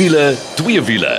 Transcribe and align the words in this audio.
wiele, 0.00 0.34
twee 0.56 0.80
wiele. 0.82 1.18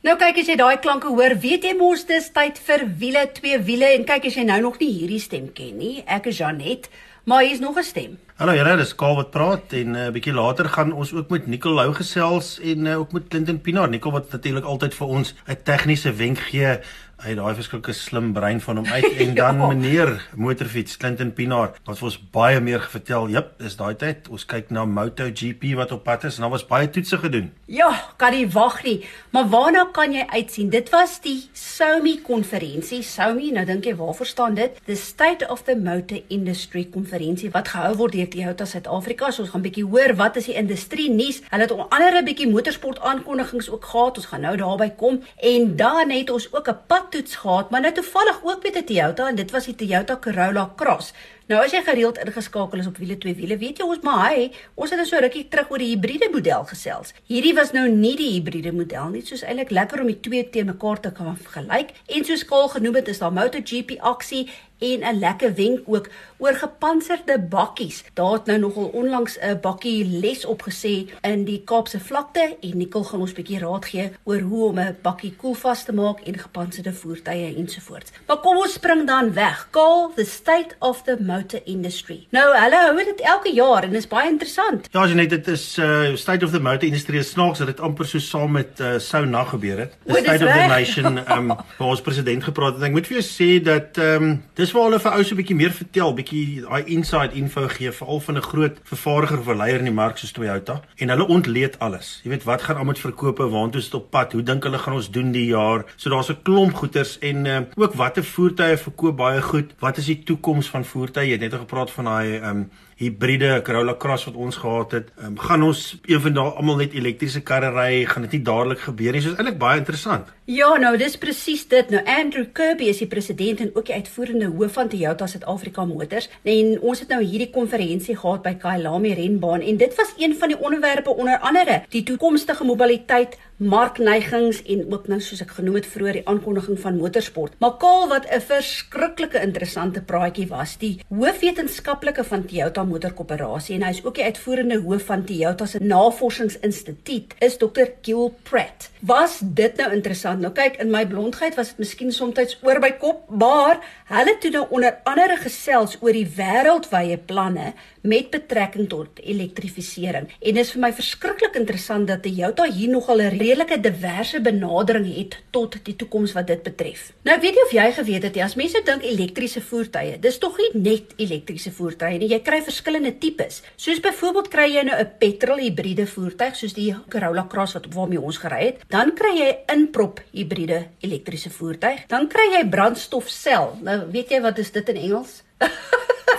Nou 0.00 0.14
kyk 0.16 0.38
as 0.40 0.48
jy 0.48 0.54
daai 0.56 0.78
klanke 0.80 1.10
hoor, 1.12 1.34
weet 1.42 1.66
jy 1.68 1.74
mos 1.76 2.06
dis 2.08 2.30
tyd 2.32 2.56
vir 2.64 2.86
wiele, 3.02 3.26
twee 3.36 3.58
wiele 3.60 3.90
en 3.98 4.06
kyk 4.08 4.30
as 4.30 4.38
jy 4.38 4.46
nou 4.48 4.62
nog 4.64 4.78
nie 4.80 4.88
hierdie 4.94 5.20
stem 5.20 5.50
ken 5.52 5.74
nie. 5.76 5.98
Ek 6.08 6.30
is 6.32 6.40
Janet, 6.40 6.88
maar 7.28 7.44
hier's 7.44 7.60
nog 7.60 7.76
'n 7.76 7.84
stem. 7.84 8.16
Hallo 8.40 8.56
julle, 8.56 8.78
dis 8.80 8.94
Kaal 8.96 9.14
wat 9.16 9.30
praat 9.30 9.72
en 9.76 9.92
'n 9.92 9.96
uh, 9.96 10.10
bietjie 10.10 10.32
later 10.32 10.72
gaan 10.72 10.92
ons 10.92 11.12
ook 11.12 11.28
met 11.28 11.46
Nicole 11.46 11.74
Lou 11.74 11.92
gesels 11.94 12.58
en 12.58 12.86
uh, 12.86 12.98
ook 12.98 13.12
met 13.12 13.28
Clinton 13.28 13.60
Pinaar. 13.60 13.88
Nicole 13.88 14.12
wat 14.12 14.32
natuurlik 14.32 14.64
altyd 14.64 14.94
vir 14.94 15.06
ons 15.06 15.34
'n 15.46 15.56
tegniese 15.64 16.16
wenk 16.16 16.38
gee 16.38 16.80
uit 17.22 17.36
daai 17.38 17.54
verskillike 17.54 17.92
slim 17.94 18.32
brein 18.34 18.60
van 18.60 18.80
hom 18.80 18.88
uit 18.90 19.06
en 19.24 19.34
dan 19.34 19.60
ja. 19.60 19.66
meneer 19.70 20.10
motorfiets 20.34 20.96
Clinton 20.98 21.30
Pinaar 21.36 21.76
wat 21.86 22.00
vir 22.00 22.08
ons 22.08 22.18
baie 22.34 22.60
meer 22.60 22.82
vertel. 22.90 23.28
Jep, 23.30 23.52
dis 23.62 23.76
daai 23.78 23.94
tyd. 23.98 24.26
Ons 24.32 24.44
kyk 24.50 24.72
na 24.74 24.82
MotoGP 24.88 25.76
wat 25.78 25.94
op 25.94 26.02
pad 26.06 26.26
is 26.26 26.38
en 26.38 26.46
daar 26.46 26.54
was 26.56 26.66
baie 26.66 26.88
toetse 26.90 27.20
gedoen. 27.22 27.52
Ja, 27.70 27.90
kan 28.18 28.34
nie 28.34 28.48
wag 28.50 28.80
nie. 28.82 28.96
Maar 29.30 29.46
waarna 29.52 29.84
kan 29.94 30.14
jy 30.16 30.24
uitsien? 30.32 30.72
Dit 30.72 30.90
was 30.90 31.20
die 31.22 31.38
SOMI 31.56 32.16
konferensie. 32.26 33.02
SOMI, 33.06 33.52
nou 33.54 33.64
dink 33.68 33.86
jy 33.86 33.94
waarvoor 34.00 34.28
staan 34.28 34.58
dit? 34.58 34.82
The 34.88 34.98
State 34.98 35.46
of 35.52 35.62
the 35.68 35.76
Motor 35.78 36.22
Industry 36.28 36.84
konferensie 36.90 37.52
wat 37.54 37.70
gehou 37.74 37.94
word 38.02 38.16
deur 38.18 38.30
Toyota 38.32 38.66
Suid-Afrika. 38.66 39.30
So 39.30 39.46
ons 39.46 39.54
gaan 39.54 39.64
bietjie 39.64 39.86
hoor 39.86 40.16
wat 40.18 40.40
is 40.42 40.50
die 40.50 40.58
industrie 40.58 41.08
nuus. 41.12 41.42
Hulle 41.52 41.68
het 41.68 41.76
onder 41.76 41.88
andere 41.94 42.20
'n 42.22 42.28
bietjie 42.28 42.50
motorsport 42.50 43.00
aankondigings 43.00 43.70
ook 43.70 43.84
gehad. 43.84 44.16
Ons 44.18 44.26
gaan 44.26 44.40
nou 44.40 44.56
daarby 44.56 44.90
kom 44.96 45.22
en 45.38 45.76
dan 45.76 46.10
het 46.10 46.30
ons 46.30 46.48
ook 46.52 46.68
'n 46.68 46.78
pad 46.86 47.11
toets 47.12 47.36
gehad, 47.36 47.70
maar 47.70 47.80
nou 47.80 47.92
toevallig 47.94 48.40
ook 48.42 48.62
met 48.62 48.76
'n 48.76 48.84
Toyota 48.84 49.28
en 49.28 49.34
dit 49.34 49.50
was 49.50 49.64
die 49.64 49.74
Toyota 49.74 50.16
Corolla 50.16 50.72
Cross. 50.76 51.12
Nou 51.46 51.64
as 51.64 51.72
jy 51.74 51.82
gereeld 51.84 52.18
ingeskakel 52.18 52.78
is 52.78 52.86
op 52.86 52.96
wiele 52.96 53.18
twee 53.18 53.34
wiele, 53.34 53.56
weet 53.60 53.78
jy 53.78 53.84
ons 53.84 54.00
maar 54.06 54.30
hy, 54.30 54.50
ons 54.74 54.90
het 54.90 54.98
nou 54.98 55.08
so 55.08 55.18
rukkie 55.20 55.48
terug 55.48 55.70
oor 55.70 55.78
die 55.78 55.90
hibriede 55.90 56.28
model 56.32 56.64
gesels. 56.64 57.12
Hierdie 57.26 57.54
was 57.54 57.72
nou 57.72 57.88
nie 57.88 58.16
die 58.16 58.30
hibriede 58.32 58.72
model 58.72 59.08
nie, 59.08 59.24
soos 59.26 59.42
eintlik 59.42 59.70
lekker 59.70 60.00
om 60.00 60.06
die 60.06 60.20
twee 60.20 60.50
te 60.50 60.64
mekaar 60.64 61.00
te 61.00 61.12
kan 61.12 61.36
vergelyk. 61.36 61.90
En 62.06 62.24
soos 62.24 62.44
Kaal 62.44 62.68
genoem 62.68 62.94
het, 62.94 63.08
is 63.08 63.18
daar 63.18 63.32
MotoGP 63.32 63.98
aksie 64.00 64.48
en 64.78 65.04
'n 65.04 65.18
lekker 65.18 65.54
wenk 65.54 65.80
ook 65.86 66.08
oor 66.42 66.54
gepantserde 66.58 67.38
bakkies. 67.38 68.02
Daar 68.18 68.32
het 68.32 68.48
nou 68.50 68.58
nogal 68.58 68.90
onlangs 68.98 69.38
'n 69.38 69.58
bakkie 69.60 70.04
les 70.04 70.44
opgesê 70.46 71.10
in 71.20 71.44
die 71.44 71.62
Kaapse 71.64 72.00
vlakte 72.00 72.56
en 72.60 72.76
Nicole 72.76 73.04
gaan 73.04 73.20
ons 73.20 73.30
'n 73.30 73.34
bietjie 73.34 73.58
raad 73.58 73.84
gee 73.84 74.10
oor 74.24 74.40
hoe 74.40 74.64
om 74.68 74.78
'n 74.78 74.96
bakkie 75.02 75.34
koelvas 75.36 75.84
te 75.84 75.92
maak 75.92 76.20
en 76.20 76.38
gepantserde 76.38 76.92
voertuie 76.92 77.54
ensovoorts. 77.56 78.10
Maar 78.26 78.36
kom 78.36 78.56
ons 78.56 78.72
spring 78.72 79.06
dan 79.06 79.32
weg. 79.32 79.68
Call 79.70 80.10
the 80.16 80.24
state 80.24 80.74
of 80.78 81.02
the 81.02 81.16
motor 81.20 81.60
industry. 81.64 82.26
Nou, 82.30 82.56
hulle 82.56 82.76
hou 82.76 83.04
dit 83.04 83.20
elke 83.20 83.52
jaar 83.54 83.84
en 83.84 83.94
is 83.94 84.08
baie 84.08 84.28
interessant. 84.28 84.88
Ja, 84.90 85.06
jy 85.06 85.14
net 85.14 85.30
dit 85.30 85.48
is 85.48 85.78
uh 85.78 86.16
state 86.16 86.44
of 86.44 86.50
the 86.50 86.60
motor 86.60 86.84
industry 86.88 87.16
is 87.18 87.30
snaaks 87.30 87.58
dat 87.58 87.66
dit 87.66 87.80
amper 87.80 88.06
so 88.06 88.18
saam 88.18 88.52
met 88.52 88.80
uh 88.80 88.98
sou 88.98 89.26
na 89.26 89.44
gebeur 89.44 89.78
het. 89.78 89.92
The 90.06 90.14
state 90.14 90.44
of 90.44 90.52
the 90.52 90.66
nation 90.66 91.18
um 91.18 91.48
waar 91.78 91.88
ons 91.88 92.00
president 92.00 92.44
gepraat 92.44 92.74
het. 92.74 92.82
Ek 92.82 92.90
moet 92.90 93.06
vir 93.06 93.20
jou 93.20 93.26
sê 93.26 93.62
dat 93.62 93.98
um 93.98 94.42
dis 94.54 94.72
waar 94.72 94.82
hulle 94.82 95.00
vir 95.00 95.12
ou 95.12 95.22
so 95.22 95.34
'n 95.34 95.36
bietjie 95.36 95.56
meer 95.56 95.72
vertel, 95.72 96.14
bietjie 96.14 96.31
daai 96.32 96.82
inside 96.94 97.36
info 97.38 97.68
gee 97.68 97.92
veral 97.92 98.20
van 98.20 98.36
'n 98.36 98.42
groot 98.42 98.78
vervaardiger 98.84 99.38
of 99.38 99.46
leier 99.56 99.78
in 99.78 99.90
die 99.90 99.92
mark 99.92 100.18
soos 100.18 100.32
Toyota 100.32 100.80
en 100.96 101.08
hulle 101.08 101.26
ontleed 101.26 101.78
alles. 101.78 102.20
Jy 102.24 102.30
weet 102.30 102.44
wat 102.44 102.62
gaan 102.62 102.76
almal 102.76 102.94
verkope, 102.94 103.48
waartoe 103.48 103.80
is 103.80 103.90
dit 103.90 103.94
op 103.94 104.10
pad, 104.10 104.32
hoe 104.32 104.42
dink 104.42 104.64
hulle 104.64 104.78
gaan 104.78 104.94
ons 104.94 105.10
doen 105.10 105.32
die 105.32 105.46
jaar? 105.46 105.84
So 105.96 106.10
daar's 106.10 106.30
'n 106.30 106.42
klomp 106.42 106.74
goeders 106.74 107.18
en 107.18 107.46
uh, 107.46 107.60
ook 107.74 107.94
watter 107.94 108.24
voertuie 108.24 108.76
verkoop 108.76 109.16
baie 109.16 109.42
goed. 109.42 109.74
Wat 109.78 109.96
is 109.96 110.06
die 110.06 110.22
toekoms 110.22 110.68
van 110.68 110.84
voertuie? 110.84 111.26
Jy 111.26 111.32
het 111.32 111.40
net 111.40 111.60
gepraat 111.60 111.90
van 111.90 112.04
daai 112.04 112.40
um 112.40 112.70
hibriede 113.02 113.60
Corolla 113.66 113.94
Cross 113.98 114.28
wat 114.28 114.38
ons 114.38 114.58
gehad 114.62 114.94
het. 114.96 115.10
Um, 115.18 115.34
gaan 115.38 115.64
ons 115.66 115.82
eendag 116.06 116.56
almal 116.60 116.82
net 116.84 116.94
elektriese 116.96 117.42
karre 117.46 117.72
ry? 117.74 118.04
Gaan 118.08 118.26
dit 118.28 118.38
nie 118.38 118.44
dadelik 118.46 118.84
gebeur 118.86 119.16
nie? 119.16 119.22
So 119.24 119.34
is 119.34 119.40
eintlik 119.40 119.58
baie 119.60 119.82
interessant. 119.82 120.30
Ja, 120.50 120.72
nou 120.78 120.96
dis 120.98 121.16
presies 121.22 121.64
dit. 121.70 121.90
Nou 121.94 122.02
Andrew 122.16 122.48
Kirby 122.54 122.88
is 122.90 123.02
die 123.02 123.10
president 123.10 123.62
en 123.62 123.70
ook 123.74 123.86
die 123.90 123.94
uitvoerende 123.98 124.50
hoof 124.50 124.74
van 124.78 124.90
Toyota 124.92 125.26
Suid-Afrika 125.30 125.84
Motors. 125.86 126.28
En 126.42 126.74
ons 126.80 127.02
het 127.02 127.12
nou 127.14 127.22
hierdie 127.22 127.50
konferensie 127.54 128.16
gehad 128.18 128.42
by 128.46 128.54
Kyalami 128.62 129.14
renbaan 129.18 129.62
en 129.62 129.78
dit 129.80 129.96
was 129.98 130.14
een 130.18 130.34
van 130.38 130.54
die 130.54 130.58
onderwerpe 130.58 131.14
onder 131.14 131.38
andere 131.38 131.82
die 131.94 132.02
toekomstige 132.06 132.64
mobiliteit 132.64 133.38
markneigings 133.56 134.62
en 134.62 134.84
ook 134.92 135.08
nou 135.08 135.20
soos 135.20 135.42
ek 135.44 135.54
genoem 135.56 135.78
het 135.80 135.86
vroeër 135.86 136.18
die 136.18 136.28
aankondiging 136.28 136.78
van 136.80 136.98
motorsport. 136.98 137.52
Maar 137.58 137.76
Kaal 137.82 138.08
wat 138.08 138.26
'n 138.26 138.40
verskriklike 138.40 139.40
interessante 139.40 140.02
praatjie 140.02 140.48
was, 140.48 140.76
die 140.78 141.00
hoofwetenskaplike 141.08 142.24
van 142.24 142.44
Toyota 142.44 142.84
Motor 142.84 143.12
Korporasie 143.12 143.74
en 143.74 143.82
hy 143.82 143.90
is 143.90 144.04
ook 144.04 144.14
die 144.14 144.24
uitvoerende 144.24 144.80
hoof 144.80 145.02
van 145.02 145.24
Toyota 145.24 145.66
se 145.66 145.78
Navorsingsinstituut, 145.78 147.34
is 147.38 147.56
Dr. 147.56 147.86
Gil 148.02 148.34
Pratt. 148.42 148.90
Was 149.00 149.38
dit 149.42 149.76
nou 149.76 149.92
interessant? 149.92 150.40
Nou 150.40 150.52
kyk, 150.52 150.76
in 150.76 150.90
my 150.90 151.06
blondheid 151.06 151.54
was 151.54 151.68
dit 151.68 151.78
miskien 151.78 152.12
soms 152.12 152.58
oor 152.62 152.78
by 152.80 152.90
kop, 152.90 153.30
maar 153.30 153.80
hulle 154.04 154.36
het 154.40 154.52
nou 154.52 154.66
onder 154.70 154.96
andere 155.04 155.36
gesels 155.36 155.96
oor 156.00 156.12
die 156.12 156.26
wêreldwye 156.36 157.18
planne 157.26 157.72
met 158.02 158.30
betrekking 158.30 158.88
tot 158.88 159.20
elektrifisering. 159.22 160.28
En 160.40 160.54
dit 160.54 160.64
is 160.64 160.72
vir 160.74 160.80
my 160.80 160.92
verskriklik 160.92 161.54
interessant 161.58 162.08
dat 162.10 162.22
Toyota 162.22 162.66
hier 162.70 162.90
nogal 162.90 163.20
'n 163.20 163.38
redelike 163.42 163.80
diverse 163.82 164.40
benadering 164.40 165.06
het 165.16 165.36
tot 165.54 165.76
die 165.84 165.96
toekoms 165.98 166.34
wat 166.36 166.46
dit 166.46 166.62
betref. 166.64 167.10
Nou 167.26 167.38
weet 167.42 167.58
nie 167.58 167.64
of 167.66 167.74
jy 167.74 167.86
geweet 167.98 168.26
het 168.28 168.38
nie, 168.38 168.44
as 168.44 168.56
mense 168.58 168.82
dink 168.86 169.04
elektriese 169.06 169.60
voertuie, 169.64 170.16
dis 170.22 170.38
tog 170.42 170.58
nie 170.60 170.70
net 170.86 171.14
elektriese 171.18 171.72
voertuie 171.74 172.18
nie. 172.22 172.30
Jy 172.32 172.40
kry 172.46 172.62
verskillende 172.64 173.14
tipes. 173.22 173.62
Soos 173.76 174.00
byvoorbeeld 174.04 174.50
kry 174.52 174.68
jy 174.72 174.86
nou 174.88 174.98
'n 174.98 175.10
petrol 175.18 175.58
hibriede 175.58 176.06
voertuig 176.06 176.56
soos 176.56 176.74
die 176.74 176.94
Corolla 177.10 177.46
Cross 177.48 177.74
wat 177.74 177.86
waarmee 177.94 178.20
ons 178.20 178.38
gery 178.38 178.64
het. 178.64 178.84
Dan 178.88 179.14
kry 179.14 179.34
jy 179.38 179.50
inprop 179.74 180.20
hibriede 180.32 180.88
elektriese 181.00 181.50
voertuig. 181.50 182.06
Dan 182.08 182.28
kry 182.28 182.48
jy 182.52 182.68
brandstofsel. 182.68 183.78
Nou 183.82 184.10
weet 184.10 184.30
jy 184.30 184.40
wat 184.40 184.58
is 184.58 184.70
dit 184.70 184.88
in 184.88 184.96
Engels? 184.96 185.42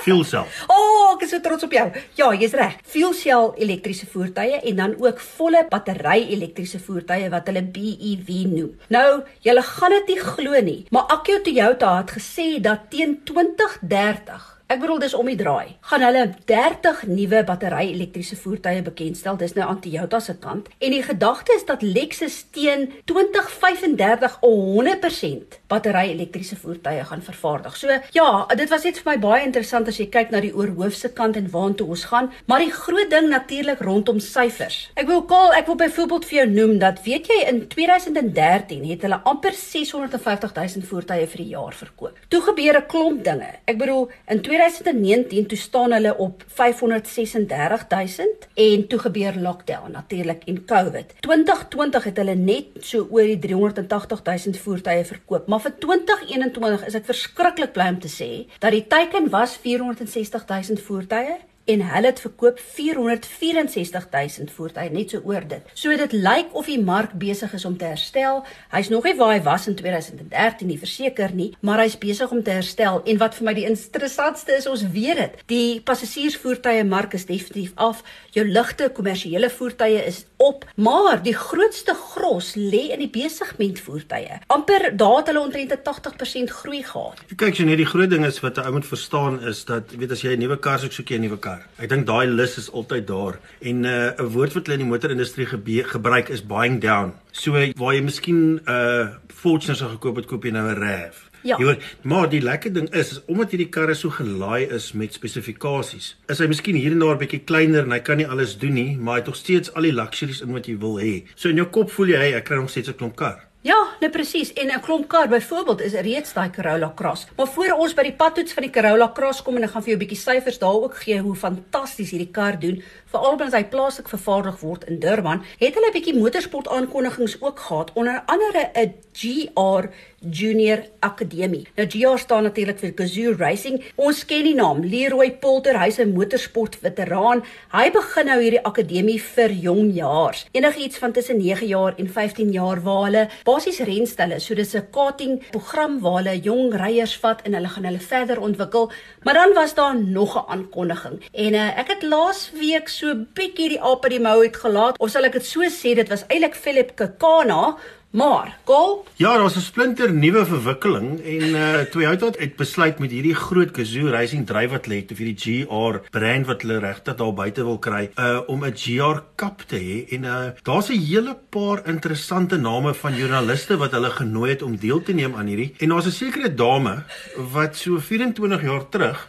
Fuel 0.04 0.24
cell. 0.28 0.48
O, 0.68 0.76
oh, 0.78 1.10
ek 1.16 1.26
is 1.26 1.34
so 1.34 1.42
trots 1.44 1.66
op 1.68 1.74
jou. 1.76 1.86
Ja, 2.20 2.30
jy's 2.36 2.56
reg. 2.60 2.80
Fuel 2.94 3.16
cell 3.18 3.52
elektriese 3.64 4.08
voertuie 4.12 4.60
en 4.60 4.82
dan 4.82 4.96
ook 5.02 5.22
volle 5.38 5.66
battery 5.70 6.28
elektriese 6.36 6.82
voertuie 6.84 7.30
wat 7.34 7.48
hulle 7.52 7.64
BEV 7.76 8.32
noem. 8.52 8.74
Nou, 8.94 9.22
julle 9.46 9.68
gaan 9.74 9.98
dit 10.00 10.14
nie 10.14 10.20
glo 10.24 10.64
nie, 10.66 10.80
maar 10.96 11.12
Akio 11.18 11.42
Toyota 11.46 11.96
het 12.02 12.18
gesê 12.18 12.50
dat 12.64 12.90
teen 12.92 13.22
2030 13.28 14.53
Ek 14.74 14.80
bedoel 14.82 15.04
dis 15.04 15.14
om 15.14 15.28
die 15.30 15.38
draai. 15.38 15.76
Gaan 15.86 16.02
hulle 16.02 16.24
30 16.50 17.04
nuwe 17.06 17.44
battery 17.46 17.92
elektriese 17.92 18.34
voertuie 18.42 18.82
bekendstel. 18.82 19.36
Dis 19.38 19.52
nou 19.54 19.68
aan 19.70 19.78
Toyota 19.84 20.18
se 20.18 20.34
kant. 20.42 20.72
En 20.82 20.96
die 20.96 21.04
gedagte 21.06 21.54
is 21.54 21.66
dat 21.68 21.84
Lexus 21.86 22.40
teen 22.56 22.88
2035 23.06 24.40
100% 24.42 25.60
battery 25.70 26.16
elektriese 26.16 26.58
voertuie 26.58 27.04
gaan 27.06 27.22
vervaardig. 27.22 27.76
So 27.78 28.00
ja, 28.18 28.26
dit 28.58 28.72
was 28.74 28.88
net 28.88 28.98
vir 28.98 29.12
my 29.12 29.16
baie 29.22 29.44
interessant 29.46 29.92
as 29.92 30.00
jy 30.02 30.08
kyk 30.10 30.34
na 30.34 30.42
die 30.42 30.54
oorhoofse 30.58 31.14
kant 31.14 31.38
en 31.38 31.52
waartoe 31.54 31.92
ons 31.94 32.08
gaan, 32.10 32.32
maar 32.50 32.66
die 32.66 32.74
groot 32.74 33.14
ding 33.14 33.30
natuurlik 33.30 33.86
rondom 33.86 34.24
syfers. 34.26 34.80
Ek 34.98 35.06
wil 35.12 35.22
Kaal, 35.30 35.54
ek 35.54 35.70
wil 35.70 35.78
byvoorbeeld 35.84 36.28
vir 36.32 36.40
jou 36.40 36.48
noem 36.50 36.76
dat 36.82 37.04
weet 37.06 37.30
jy 37.30 37.40
in 37.52 37.62
2013 37.70 38.90
het 38.90 39.06
hulle 39.06 39.22
amper 39.30 39.54
650 39.54 40.58
000 40.58 40.90
voertuie 40.90 41.30
vir 41.30 41.46
die 41.46 41.50
jaar 41.54 41.78
verkoop. 41.78 42.18
Toe 42.34 42.42
gebeur 42.50 42.82
'n 42.82 42.90
klomp 42.90 43.24
dinge. 43.24 43.54
Ek 43.70 43.78
bedoel 43.78 44.10
in 44.28 44.42
2019 44.64 45.48
toe 45.48 45.58
staan 45.58 45.92
hulle 45.92 46.18
op 46.18 46.44
536000 46.48 48.48
en 48.54 48.88
toe 48.88 49.00
gebeur 49.00 49.40
lockdown 49.40 49.92
natuurlik 49.92 50.44
en 50.44 50.66
COVID. 50.66 51.14
2020 51.20 52.04
het 52.04 52.18
hulle 52.18 52.36
net 52.36 52.66
so 52.80 53.08
oor 53.12 53.28
die 53.28 53.40
380000 53.40 54.58
voertuie 54.58 55.06
verkoop, 55.06 55.48
maar 55.48 55.62
vir 55.66 55.76
2021 55.80 56.86
is 56.88 57.00
ek 57.00 57.10
verskriklik 57.12 57.76
bly 57.76 57.90
om 57.96 58.00
te 58.00 58.12
sê 58.12 58.30
dat 58.64 58.72
die 58.72 58.88
teiken 58.88 59.28
was 59.34 59.58
460000 59.60 60.80
voertuie 60.88 61.42
en 61.66 61.82
hulle 61.88 62.10
het 62.12 62.20
verkoop 62.20 62.60
464000 62.60 64.52
voertuie 64.52 64.92
net 64.92 65.14
so 65.14 65.22
oor 65.24 65.46
dit. 65.48 65.70
So 65.80 65.96
dit 65.98 66.12
lyk 66.12 66.52
of 66.52 66.68
die 66.68 66.80
mark 66.82 67.14
besig 67.20 67.54
is 67.56 67.66
om 67.66 67.78
te 67.80 67.88
herstel. 67.88 68.42
Hy's 68.74 68.90
nog 68.92 69.08
nie 69.08 69.16
waar 69.20 69.34
hy 69.36 69.42
was 69.46 69.68
in 69.72 69.78
2013 69.80 70.68
nie, 70.68 70.80
verseker 70.80 71.32
nie, 71.36 71.54
maar 71.62 71.80
hy's 71.86 71.98
besig 72.00 72.32
om 72.32 72.44
te 72.44 72.52
herstel. 72.52 73.00
En 73.08 73.22
wat 73.22 73.38
vir 73.40 73.48
my 73.48 73.56
die 73.56 73.68
interessantste 73.70 74.58
is, 74.58 74.68
ons 74.68 74.84
weet 74.92 75.22
dit. 75.22 75.40
Die 75.52 75.82
passasiersvoertuie 75.88 76.84
mark 76.88 77.16
is 77.16 77.28
definitief 77.30 77.72
af. 77.76 78.04
Jou 78.36 78.46
ligte 78.48 78.90
kommersiële 78.92 79.50
voertuie 79.54 80.04
is 80.04 80.26
op, 80.50 80.66
maar 80.76 81.22
die 81.24 81.36
grootste 81.36 81.96
gros 81.96 82.54
lê 82.56 82.84
in 82.96 83.02
die 83.04 83.10
besigmentvoertuie. 83.10 84.40
Amper 84.54 84.90
daar 84.98 85.18
het 85.22 85.32
hulle 85.32 85.44
omtrent 85.44 85.72
'n 85.72 85.84
80% 85.84 86.52
groei 86.60 86.84
gehad. 86.84 87.18
Kyk, 87.36 87.56
jy 87.58 87.66
net 87.66 87.78
die 87.78 87.92
groot 87.94 88.10
ding 88.10 88.26
is 88.26 88.40
wat 88.40 88.58
'n 88.58 88.66
ou 88.66 88.74
moet 88.74 88.86
verstaan 88.86 89.42
is 89.42 89.66
dat 89.66 89.92
weet 89.98 90.12
as 90.12 90.22
jy 90.22 90.36
'n 90.36 90.40
nuwe 90.40 90.58
kar 90.60 90.80
soek, 90.80 90.92
soek 90.92 91.10
jy 91.10 91.18
'n 91.18 91.22
nuwe 91.22 91.40
kar. 91.40 91.62
Ek 91.78 91.90
dink 91.90 92.06
daai 92.06 92.28
lus 92.28 92.58
is 92.58 92.72
altyd 92.72 93.08
daar 93.08 93.40
en 93.62 93.84
uh, 93.84 93.92
'n 93.92 94.22
uh, 94.22 94.34
woord 94.34 94.54
wat 94.54 94.66
hulle 94.66 94.80
in 94.80 94.86
die 94.86 94.92
motorindustrie 94.92 95.48
gebruik 95.84 96.30
is 96.30 96.42
buying 96.46 96.82
down. 96.82 97.14
So 97.32 97.52
waar 97.52 97.94
jy 97.94 98.02
miskien 98.02 98.56
'n 98.56 98.62
uh, 98.68 99.08
Fortuner 99.28 99.76
sou 99.76 99.90
gekoop 99.90 100.16
het, 100.16 100.26
koop 100.26 100.44
jy 100.44 100.52
nou 100.52 100.68
'n 100.70 100.80
RAV. 100.80 101.33
Ja. 101.44 101.58
Jy 101.60 101.66
hoor, 101.66 101.78
maar 102.08 102.30
die 102.32 102.42
lekker 102.42 102.74
ding 102.74 102.90
is, 102.96 103.12
is 103.12 103.22
omdat 103.28 103.52
hierdie 103.52 103.70
karre 103.70 103.96
so 104.00 104.10
gelaai 104.10 104.70
is 104.72 104.94
met 104.94 105.14
spesifikasies. 105.14 106.14
Is 106.32 106.40
hy 106.40 106.48
miskien 106.48 106.80
hier 106.80 106.96
en 106.96 107.04
daar 107.04 107.16
'n 107.16 107.24
bietjie 107.26 107.44
kleiner 107.44 107.84
en 107.84 107.92
hy 107.92 108.00
kan 108.00 108.18
nie 108.18 108.28
alles 108.28 108.58
doen 108.58 108.74
nie, 108.74 108.98
maar 108.98 109.14
hy 109.14 109.20
het 109.20 109.28
nog 109.28 109.36
steeds 109.36 109.74
al 109.74 109.82
die 109.84 109.94
luxuries 109.94 110.42
in 110.42 110.54
wat 110.54 110.68
jy 110.68 110.78
wil 110.78 111.00
hê. 111.00 111.24
So 111.36 111.50
in 111.50 111.56
jou 111.56 111.68
kop 111.68 111.92
voel 111.92 112.08
jy, 112.08 112.18
hey, 112.18 112.34
ek 112.34 112.46
kry 112.46 112.56
nog 112.56 112.70
steeds 112.70 112.90
'n 112.90 112.96
klomp 112.96 113.16
kar. 113.16 113.54
Ja, 113.64 113.78
nee 114.00 114.10
presies. 114.10 114.54
En 114.54 114.68
'n 114.68 114.80
klomp 114.80 115.08
kar 115.08 115.28
byvoorbeeld 115.28 115.82
is 115.82 115.94
reeds 115.94 116.34
daai 116.34 116.50
Corolla 116.50 116.92
Cross. 116.96 117.28
Maar 117.36 117.48
voor 117.48 117.72
ons 117.78 117.94
by 117.94 118.04
die 118.04 118.14
padtoets 118.14 118.54
van 118.54 118.64
die 118.64 118.72
Corolla 118.72 119.12
Cross 119.14 119.42
kom 119.42 119.56
en 119.56 119.64
ek 119.64 119.70
gaan 119.70 119.84
vir 119.84 119.92
jou 119.92 120.00
'n 120.00 120.06
bietjie 120.06 120.18
syfers 120.18 120.60
daar 120.60 120.82
ook 120.84 120.96
gee 120.96 121.20
hoe 121.20 121.36
fantasties 121.36 122.10
hierdie 122.10 122.32
kar 122.32 122.60
doen, 122.60 122.84
veral 123.06 123.32
omdat 123.32 123.54
hy 123.54 123.64
plaaslik 123.64 124.10
vervaardig 124.10 124.60
word 124.60 124.84
in 124.84 125.00
Durban, 125.00 125.44
het 125.58 125.74
hulle 125.74 125.88
'n 125.88 125.94
bietjie 125.94 126.20
motorsport 126.20 126.68
aankondigings 126.68 127.42
ook 127.42 127.60
gehad, 127.60 127.92
onder 127.94 128.24
andere 128.26 128.70
'n 128.74 128.94
GR 129.14 129.90
Junior 130.30 130.84
Akademie. 131.00 131.68
Nou 131.76 131.88
GR 131.88 132.18
staan 132.18 132.44
natuurlik 132.48 132.80
vir 132.80 132.94
Gazoo 132.96 133.34
Racing. 133.38 133.82
Ons 133.96 134.24
ken 134.26 134.44
die 134.48 134.56
naam 134.56 134.84
Leroy 134.84 135.32
Polter, 135.42 135.78
hy's 135.80 136.00
'n 136.00 136.14
motorsport 136.14 136.76
veteraan. 136.82 137.44
Hy 137.72 137.92
begin 137.92 138.26
nou 138.26 138.40
hierdie 138.40 138.64
akademie 138.64 139.20
vir 139.22 139.52
jong 139.52 139.94
jaars. 139.94 140.46
Enigiets 140.52 140.98
van 140.98 141.12
tussen 141.12 141.38
9 141.38 141.68
jaar 141.68 141.94
en 141.98 142.08
15 142.08 142.52
jaar 142.52 142.82
waar 142.82 143.04
hulle 143.04 143.30
basies 143.44 143.80
renstelle, 143.80 144.40
so 144.40 144.56
dis 144.56 144.76
'n 144.76 144.88
karting 144.92 145.44
program 145.52 146.00
waar 146.00 146.24
hulle 146.24 146.40
jong 146.40 146.74
ryers 146.74 147.18
vat 147.18 147.42
en 147.44 147.54
hulle 147.54 147.68
gaan 147.68 147.86
hulle 147.86 148.00
verder 148.00 148.40
ontwikkel. 148.40 148.92
Maar 149.24 149.34
dan 149.34 149.54
was 149.54 149.74
daar 149.74 149.96
nog 149.96 150.36
'n 150.36 150.50
aankondiging. 150.52 151.22
En 151.34 151.54
uh, 151.54 151.80
ek 151.80 151.88
het 151.88 152.04
laas 152.04 152.52
week 152.52 152.88
so 152.88 153.16
bietjie 153.34 153.70
die 153.70 153.82
aap 153.82 154.04
uit 154.04 154.12
die 154.12 154.20
mou 154.20 154.42
uitgelaat. 154.42 155.00
Of 155.00 155.10
sal 155.10 155.24
ek 155.24 155.34
dit 155.34 155.46
so 155.46 155.62
sê, 155.62 155.96
dit 155.96 156.10
was 156.10 156.26
eintlik 156.28 156.56
Philip 156.56 156.96
Kakana 156.96 157.78
Maar, 158.14 158.58
Kol? 158.64 159.06
Ja, 159.16 159.38
daar's 159.38 159.56
'n 159.56 159.60
splinter 159.60 160.14
nuwe 160.14 160.46
verwikkeling 160.46 161.22
en 161.26 161.50
uh 161.50 161.80
Toyota 161.80 162.30
het 162.38 162.56
besluit 162.56 163.00
met 163.00 163.12
hierdie 163.12 163.36
groot 163.36 163.70
Gazoo 163.74 164.10
Racing 164.10 164.46
dryf 164.46 164.70
wat 164.70 164.88
lê 164.88 165.02
of 165.12 165.18
hierdie 165.18 165.66
GR 165.66 165.98
brand 166.12 166.46
wat 166.46 166.62
hulle 166.62 166.78
regtig 166.80 167.16
daar 167.16 167.34
buite 167.34 167.64
wil 167.64 167.80
kry, 167.80 168.12
uh 168.20 168.40
om 168.46 168.66
'n 168.66 168.76
GR 168.76 169.24
Cup 169.36 169.64
te 169.68 169.78
hê 169.78 170.14
en 170.14 170.24
uh 170.24 170.52
daar's 170.62 170.90
'n 170.90 171.00
hele 171.00 171.38
paar 171.50 171.82
interessante 171.88 172.58
name 172.58 172.94
van 172.94 173.16
joernaliste 173.16 173.78
wat 173.78 173.92
hulle 173.92 174.10
genooi 174.10 174.50
het 174.50 174.62
om 174.62 174.78
deel 174.78 175.02
te 175.04 175.14
neem 175.14 175.36
aan 175.36 175.48
hierdie. 175.48 175.74
En 175.80 175.90
daar's 175.90 176.06
'n 176.06 176.12
sekere 176.12 176.54
dame 176.54 177.04
wat 177.36 177.76
so 177.76 178.00
24 178.00 178.62
jaar 178.62 178.90
terug 178.90 179.28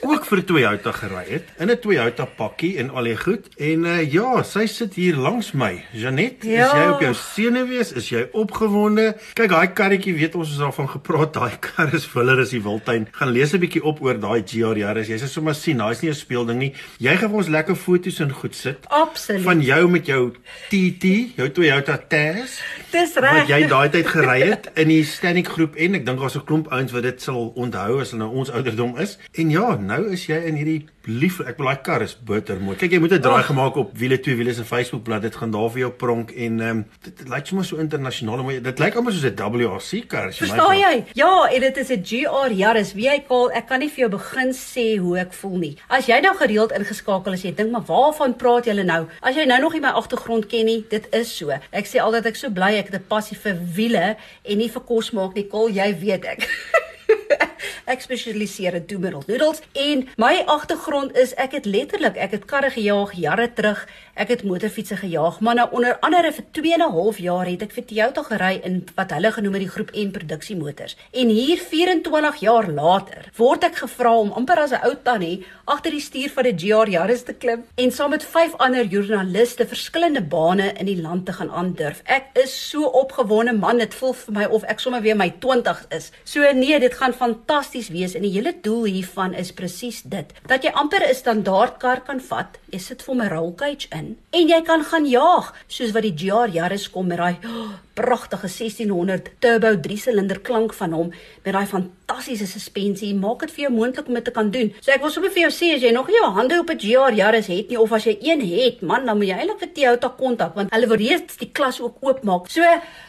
ook 0.00 0.24
vir 0.24 0.44
Toyota 0.44 0.92
gery 0.92 1.24
het 1.28 1.44
in 1.58 1.70
'n 1.70 1.78
Toyota 1.78 2.24
pakkie 2.24 2.78
en 2.78 2.90
al 2.90 3.04
die 3.04 3.16
goed. 3.16 3.48
En 3.56 3.84
uh, 3.84 4.12
ja, 4.12 4.42
sy 4.42 4.66
sit 4.66 4.94
hier 4.94 5.16
langs 5.16 5.52
my. 5.52 5.84
Janet, 5.92 6.44
ja. 6.44 6.66
is 6.66 6.72
jy 6.72 6.88
op 6.90 7.00
jou 7.00 7.14
senuwees? 7.14 7.92
Is 7.92 8.08
jy 8.08 8.28
opgewonde? 8.32 9.16
Kyk, 9.34 9.50
daai 9.50 9.72
karretjie, 9.72 10.14
weet 10.14 10.34
ons 10.34 10.50
ons 10.50 10.58
daarvan 10.58 10.88
gepraat, 10.88 11.32
daai 11.34 11.58
kar 11.60 11.94
is 11.94 12.06
vuller 12.06 12.40
as 12.40 12.50
die 12.50 12.62
wildtuin. 12.62 13.08
Gaan 13.12 13.32
lees 13.32 13.54
'n 13.54 13.60
bietjie 13.60 13.82
op 13.82 14.02
oor 14.02 14.18
daai 14.18 14.42
GR 14.42 14.76
Yaris. 14.76 15.08
Jy 15.08 15.18
sê 15.18 15.28
sommer 15.28 15.54
sien, 15.54 15.78
daai's 15.78 16.02
nie 16.02 16.10
'n 16.10 16.14
speelding 16.14 16.58
nie. 16.58 16.72
Jy 16.98 17.16
gaan 17.16 17.30
vir 17.30 17.38
ons 17.38 17.48
lekker 17.48 17.76
foto's 17.76 18.20
en 18.20 18.30
goed 18.30 18.54
sit. 18.54 18.86
Absoluut. 18.88 19.42
Van 19.42 19.60
jou 19.60 19.88
met 19.88 20.06
jou 20.06 20.32
TT, 20.68 21.36
jou 21.36 21.48
Toyota 21.50 21.96
Tazz. 21.96 22.60
Dis 22.90 23.14
reg. 23.14 23.40
Wat 23.40 23.48
jy 23.48 23.66
daai 23.68 23.88
tyd 23.90 24.06
gery 24.06 24.40
het 24.42 24.70
in 24.74 24.88
die 24.88 25.04
Stanik 25.04 25.48
groep 25.48 25.76
en 25.76 25.94
ek 25.94 26.06
dink 26.06 26.18
daar's 26.18 26.36
'n 26.36 26.44
klomp 26.44 26.68
ouens 26.72 26.92
wat 26.92 27.02
dit 27.02 27.22
sal 27.22 27.52
onthou 27.54 28.00
as 28.00 28.10
hulle 28.10 28.24
nou 28.24 28.34
ons 28.34 28.50
ouderdom 28.50 28.96
is. 28.98 29.18
En 29.34 29.50
ja, 29.50 29.76
nou 29.86 30.02
is 30.12 30.26
jy 30.28 30.38
in 30.48 30.58
hierdie 30.58 30.80
lief 31.06 31.38
ek 31.40 31.60
wil 31.60 31.68
daai 31.70 31.82
kar 31.86 32.02
is 32.02 32.16
bittermooi. 32.28 32.76
Kyk 32.78 32.96
jy 32.96 33.00
moet 33.02 33.14
'n 33.14 33.22
draai 33.22 33.42
oh. 33.42 33.48
gemaak 33.48 33.76
op 33.78 33.92
wiele 33.94 34.18
twee 34.18 34.36
wiele 34.36 34.54
se 34.54 34.64
Facebook 34.64 35.04
bladsy. 35.04 35.28
Dit 35.28 35.36
gaan 35.36 35.50
daar 35.54 35.70
vir 35.70 35.80
jou 35.80 35.90
pronk 35.90 36.32
en 36.32 36.60
ehm 36.60 36.70
um, 36.70 36.84
dit, 37.02 37.16
dit 37.18 37.28
lyk 37.28 37.46
sommer 37.46 37.64
so 37.64 37.76
internasionaal 37.76 38.42
mooi. 38.42 38.60
Dit 38.60 38.78
lyk 38.82 38.96
amper 38.98 39.12
soos 39.12 39.24
'n 39.24 39.36
WRC 39.36 40.06
kar 40.08 40.28
as 40.28 40.38
jy 40.38 40.46
my. 40.46 40.50
Verstaan 40.50 40.78
jy? 40.78 41.04
Ja, 41.14 41.48
en 41.48 41.60
dit 41.60 41.76
is 41.76 41.90
'n 41.90 42.02
GR 42.02 42.52
Yaris. 42.52 42.94
Wie 42.94 43.08
hy 43.08 43.20
kaal, 43.28 43.50
ek 43.52 43.66
kan 43.68 43.80
nie 43.80 43.88
vir 43.88 44.00
jou 44.06 44.10
begin 44.18 44.50
sê 44.52 44.98
hoe 44.98 45.18
ek 45.18 45.32
voel 45.32 45.58
nie. 45.58 45.76
As 45.88 46.06
jy 46.06 46.20
nou 46.20 46.34
gereeld 46.36 46.72
ingeskakel 46.72 47.32
is, 47.32 47.42
jy 47.42 47.54
dink 47.54 47.70
maar 47.70 47.86
waarvan 47.86 48.36
praat 48.36 48.66
julle 48.66 48.84
nou? 48.84 49.06
As 49.22 49.36
jy 49.36 49.46
nou 49.46 49.60
nog 49.60 49.72
nie 49.72 49.80
my 49.80 49.94
agtergrond 49.94 50.46
ken 50.48 50.66
nie, 50.66 50.84
dit 50.90 51.06
is 51.12 51.36
so. 51.36 51.50
Ek 51.72 51.86
sê 51.86 52.02
altyd 52.02 52.26
ek 52.26 52.36
so 52.36 52.50
bly 52.50 52.74
ek 52.78 52.90
het 52.90 53.00
'n 53.00 53.06
passie 53.08 53.36
vir 53.36 53.56
wiele 53.74 54.16
en 54.44 54.58
nie 54.58 54.68
vir 54.68 54.82
kos 54.82 55.12
maak 55.12 55.34
nie. 55.34 55.46
Kol, 55.46 55.70
jy 55.70 55.94
weet 56.00 56.24
ek. 56.24 56.48
ek 57.92 58.02
spesialiseer 58.02 58.74
in 58.78 58.86
toemiddels 58.90 59.26
noodles 59.30 59.62
en 59.72 60.06
my 60.20 60.42
agtergrond 60.46 61.16
is 61.16 61.34
ek 61.34 61.58
het 61.58 61.66
letterlik 61.66 62.16
ek 62.16 62.36
het 62.36 62.48
karre 62.50 62.70
gejaag 62.74 63.14
jare 63.20 63.48
terug 63.52 63.86
ek 64.16 64.30
het 64.32 64.42
motorfietsse 64.48 64.96
gejaag 64.96 65.40
maar 65.44 65.54
nou 65.58 65.66
onder 65.76 65.98
andere 66.00 66.32
vir 66.32 66.44
2 66.58 66.72
en 66.74 66.82
'n 66.82 66.92
half 66.92 67.18
jaar 67.18 67.46
het 67.46 67.62
ek 67.62 67.72
vir 67.72 67.84
Toyota 67.84 68.22
gery 68.22 68.60
in 68.64 68.84
wat 68.96 69.10
hulle 69.10 69.32
genoem 69.32 69.52
het 69.52 69.62
die 69.62 69.74
groep 69.74 69.90
N 69.92 70.10
produksiemotors. 70.10 70.96
En 71.12 71.28
hier 71.28 71.58
24 71.58 72.36
jaar 72.40 72.70
later 72.70 73.30
word 73.36 73.64
ek 73.64 73.76
gevra 73.76 74.16
om 74.18 74.32
amper 74.32 74.58
as 74.58 74.72
'n 74.72 74.84
ou 74.84 74.94
tannie 75.02 75.44
agter 75.64 75.90
die 75.90 76.00
stuur 76.00 76.30
van 76.30 76.46
'n 76.46 76.58
GR 76.58 76.88
Yaris 76.88 77.22
te 77.22 77.34
klim 77.34 77.64
en 77.74 77.90
saam 77.92 78.10
met 78.10 78.24
vyf 78.24 78.54
ander 78.56 78.84
joernaliste 78.84 79.66
verskillende 79.66 80.22
bane 80.22 80.72
in 80.72 80.86
die 80.86 81.02
land 81.02 81.26
te 81.26 81.32
gaan 81.32 81.50
aandurf. 81.50 82.02
Ek 82.04 82.24
is 82.34 82.70
so 82.70 82.84
opgewonde 82.84 83.52
man 83.52 83.78
dit 83.78 83.94
voel 83.94 84.12
vir 84.12 84.32
my 84.32 84.44
of 84.44 84.62
ek 84.62 84.80
sommer 84.80 85.02
weer 85.02 85.16
my 85.16 85.34
20s 85.40 85.86
is. 85.90 86.10
So 86.24 86.52
nee 86.52 86.78
dit 86.80 86.94
gaan 86.94 87.12
fantasties 87.12 87.88
wees 87.88 88.14
en 88.14 88.22
die 88.22 88.32
hele 88.32 88.54
doel 88.62 88.84
hiervan 88.84 89.34
is 89.34 89.52
presies 89.52 90.02
dit. 90.02 90.32
Dat 90.46 90.62
jy 90.62 90.70
amper 90.70 91.02
'n 91.02 91.14
standaard 91.14 91.78
kar 91.78 92.00
kan 92.00 92.20
vat 92.20 92.58
jy 92.72 92.78
sit 92.78 93.02
vir 93.02 93.14
'n 93.14 93.28
roll 93.28 93.54
cage 93.54 93.86
in. 94.06 94.16
En 94.30 94.48
jy 94.48 94.62
kan 94.66 94.84
gaan 94.86 95.08
jaag 95.10 95.52
soos 95.66 95.92
wat 95.96 96.06
die 96.06 96.14
GR 96.16 96.52
Yaris 96.54 96.88
kom 96.94 97.10
met 97.10 97.20
daai 97.20 97.36
oh, 97.42 97.74
pragtige 97.98 98.48
1600 98.48 99.32
turbo 99.42 99.74
3 99.88 100.00
silinder 100.06 100.40
klank 100.40 100.74
van 100.78 100.96
hom 100.96 101.12
met 101.44 101.52
daai 101.52 101.66
fantastiese 102.06 102.46
suspensie 102.46 103.14
maak 103.18 103.40
dit 103.42 103.50
vir 103.50 103.64
jou 103.66 103.72
moontlik 103.74 104.06
om 104.08 104.14
dit 104.14 104.24
te 104.24 104.30
kan 104.30 104.50
doen. 104.50 104.70
So 104.80 104.92
ek 104.94 105.02
wil 105.02 105.10
sommer 105.10 105.30
vir 105.34 105.46
jou 105.46 105.50
sê 105.50 105.72
as 105.74 105.82
jy 105.82 105.90
nog 105.94 106.06
nie 106.06 106.16
jou 106.16 106.28
hande 106.36 106.58
op 106.60 106.70
'n 106.70 106.78
GR 106.78 107.12
Yaris 107.12 107.46
het 107.46 107.68
nie 107.68 107.78
of 107.78 107.92
as 107.92 108.04
jy 108.04 108.16
een 108.20 108.40
het, 108.40 108.82
man, 108.82 109.06
dan 109.06 109.18
moet 109.18 109.28
jy 109.28 109.34
eintlik 109.34 109.58
vir 109.58 109.72
Toyota 109.74 110.08
kontak 110.08 110.54
want 110.54 110.70
hulle 110.70 110.86
wil 110.86 110.96
reeds 110.96 111.36
die 111.36 111.50
klas 111.52 111.80
ook 111.80 111.96
oopmaak. 112.00 112.48
So 112.48 112.62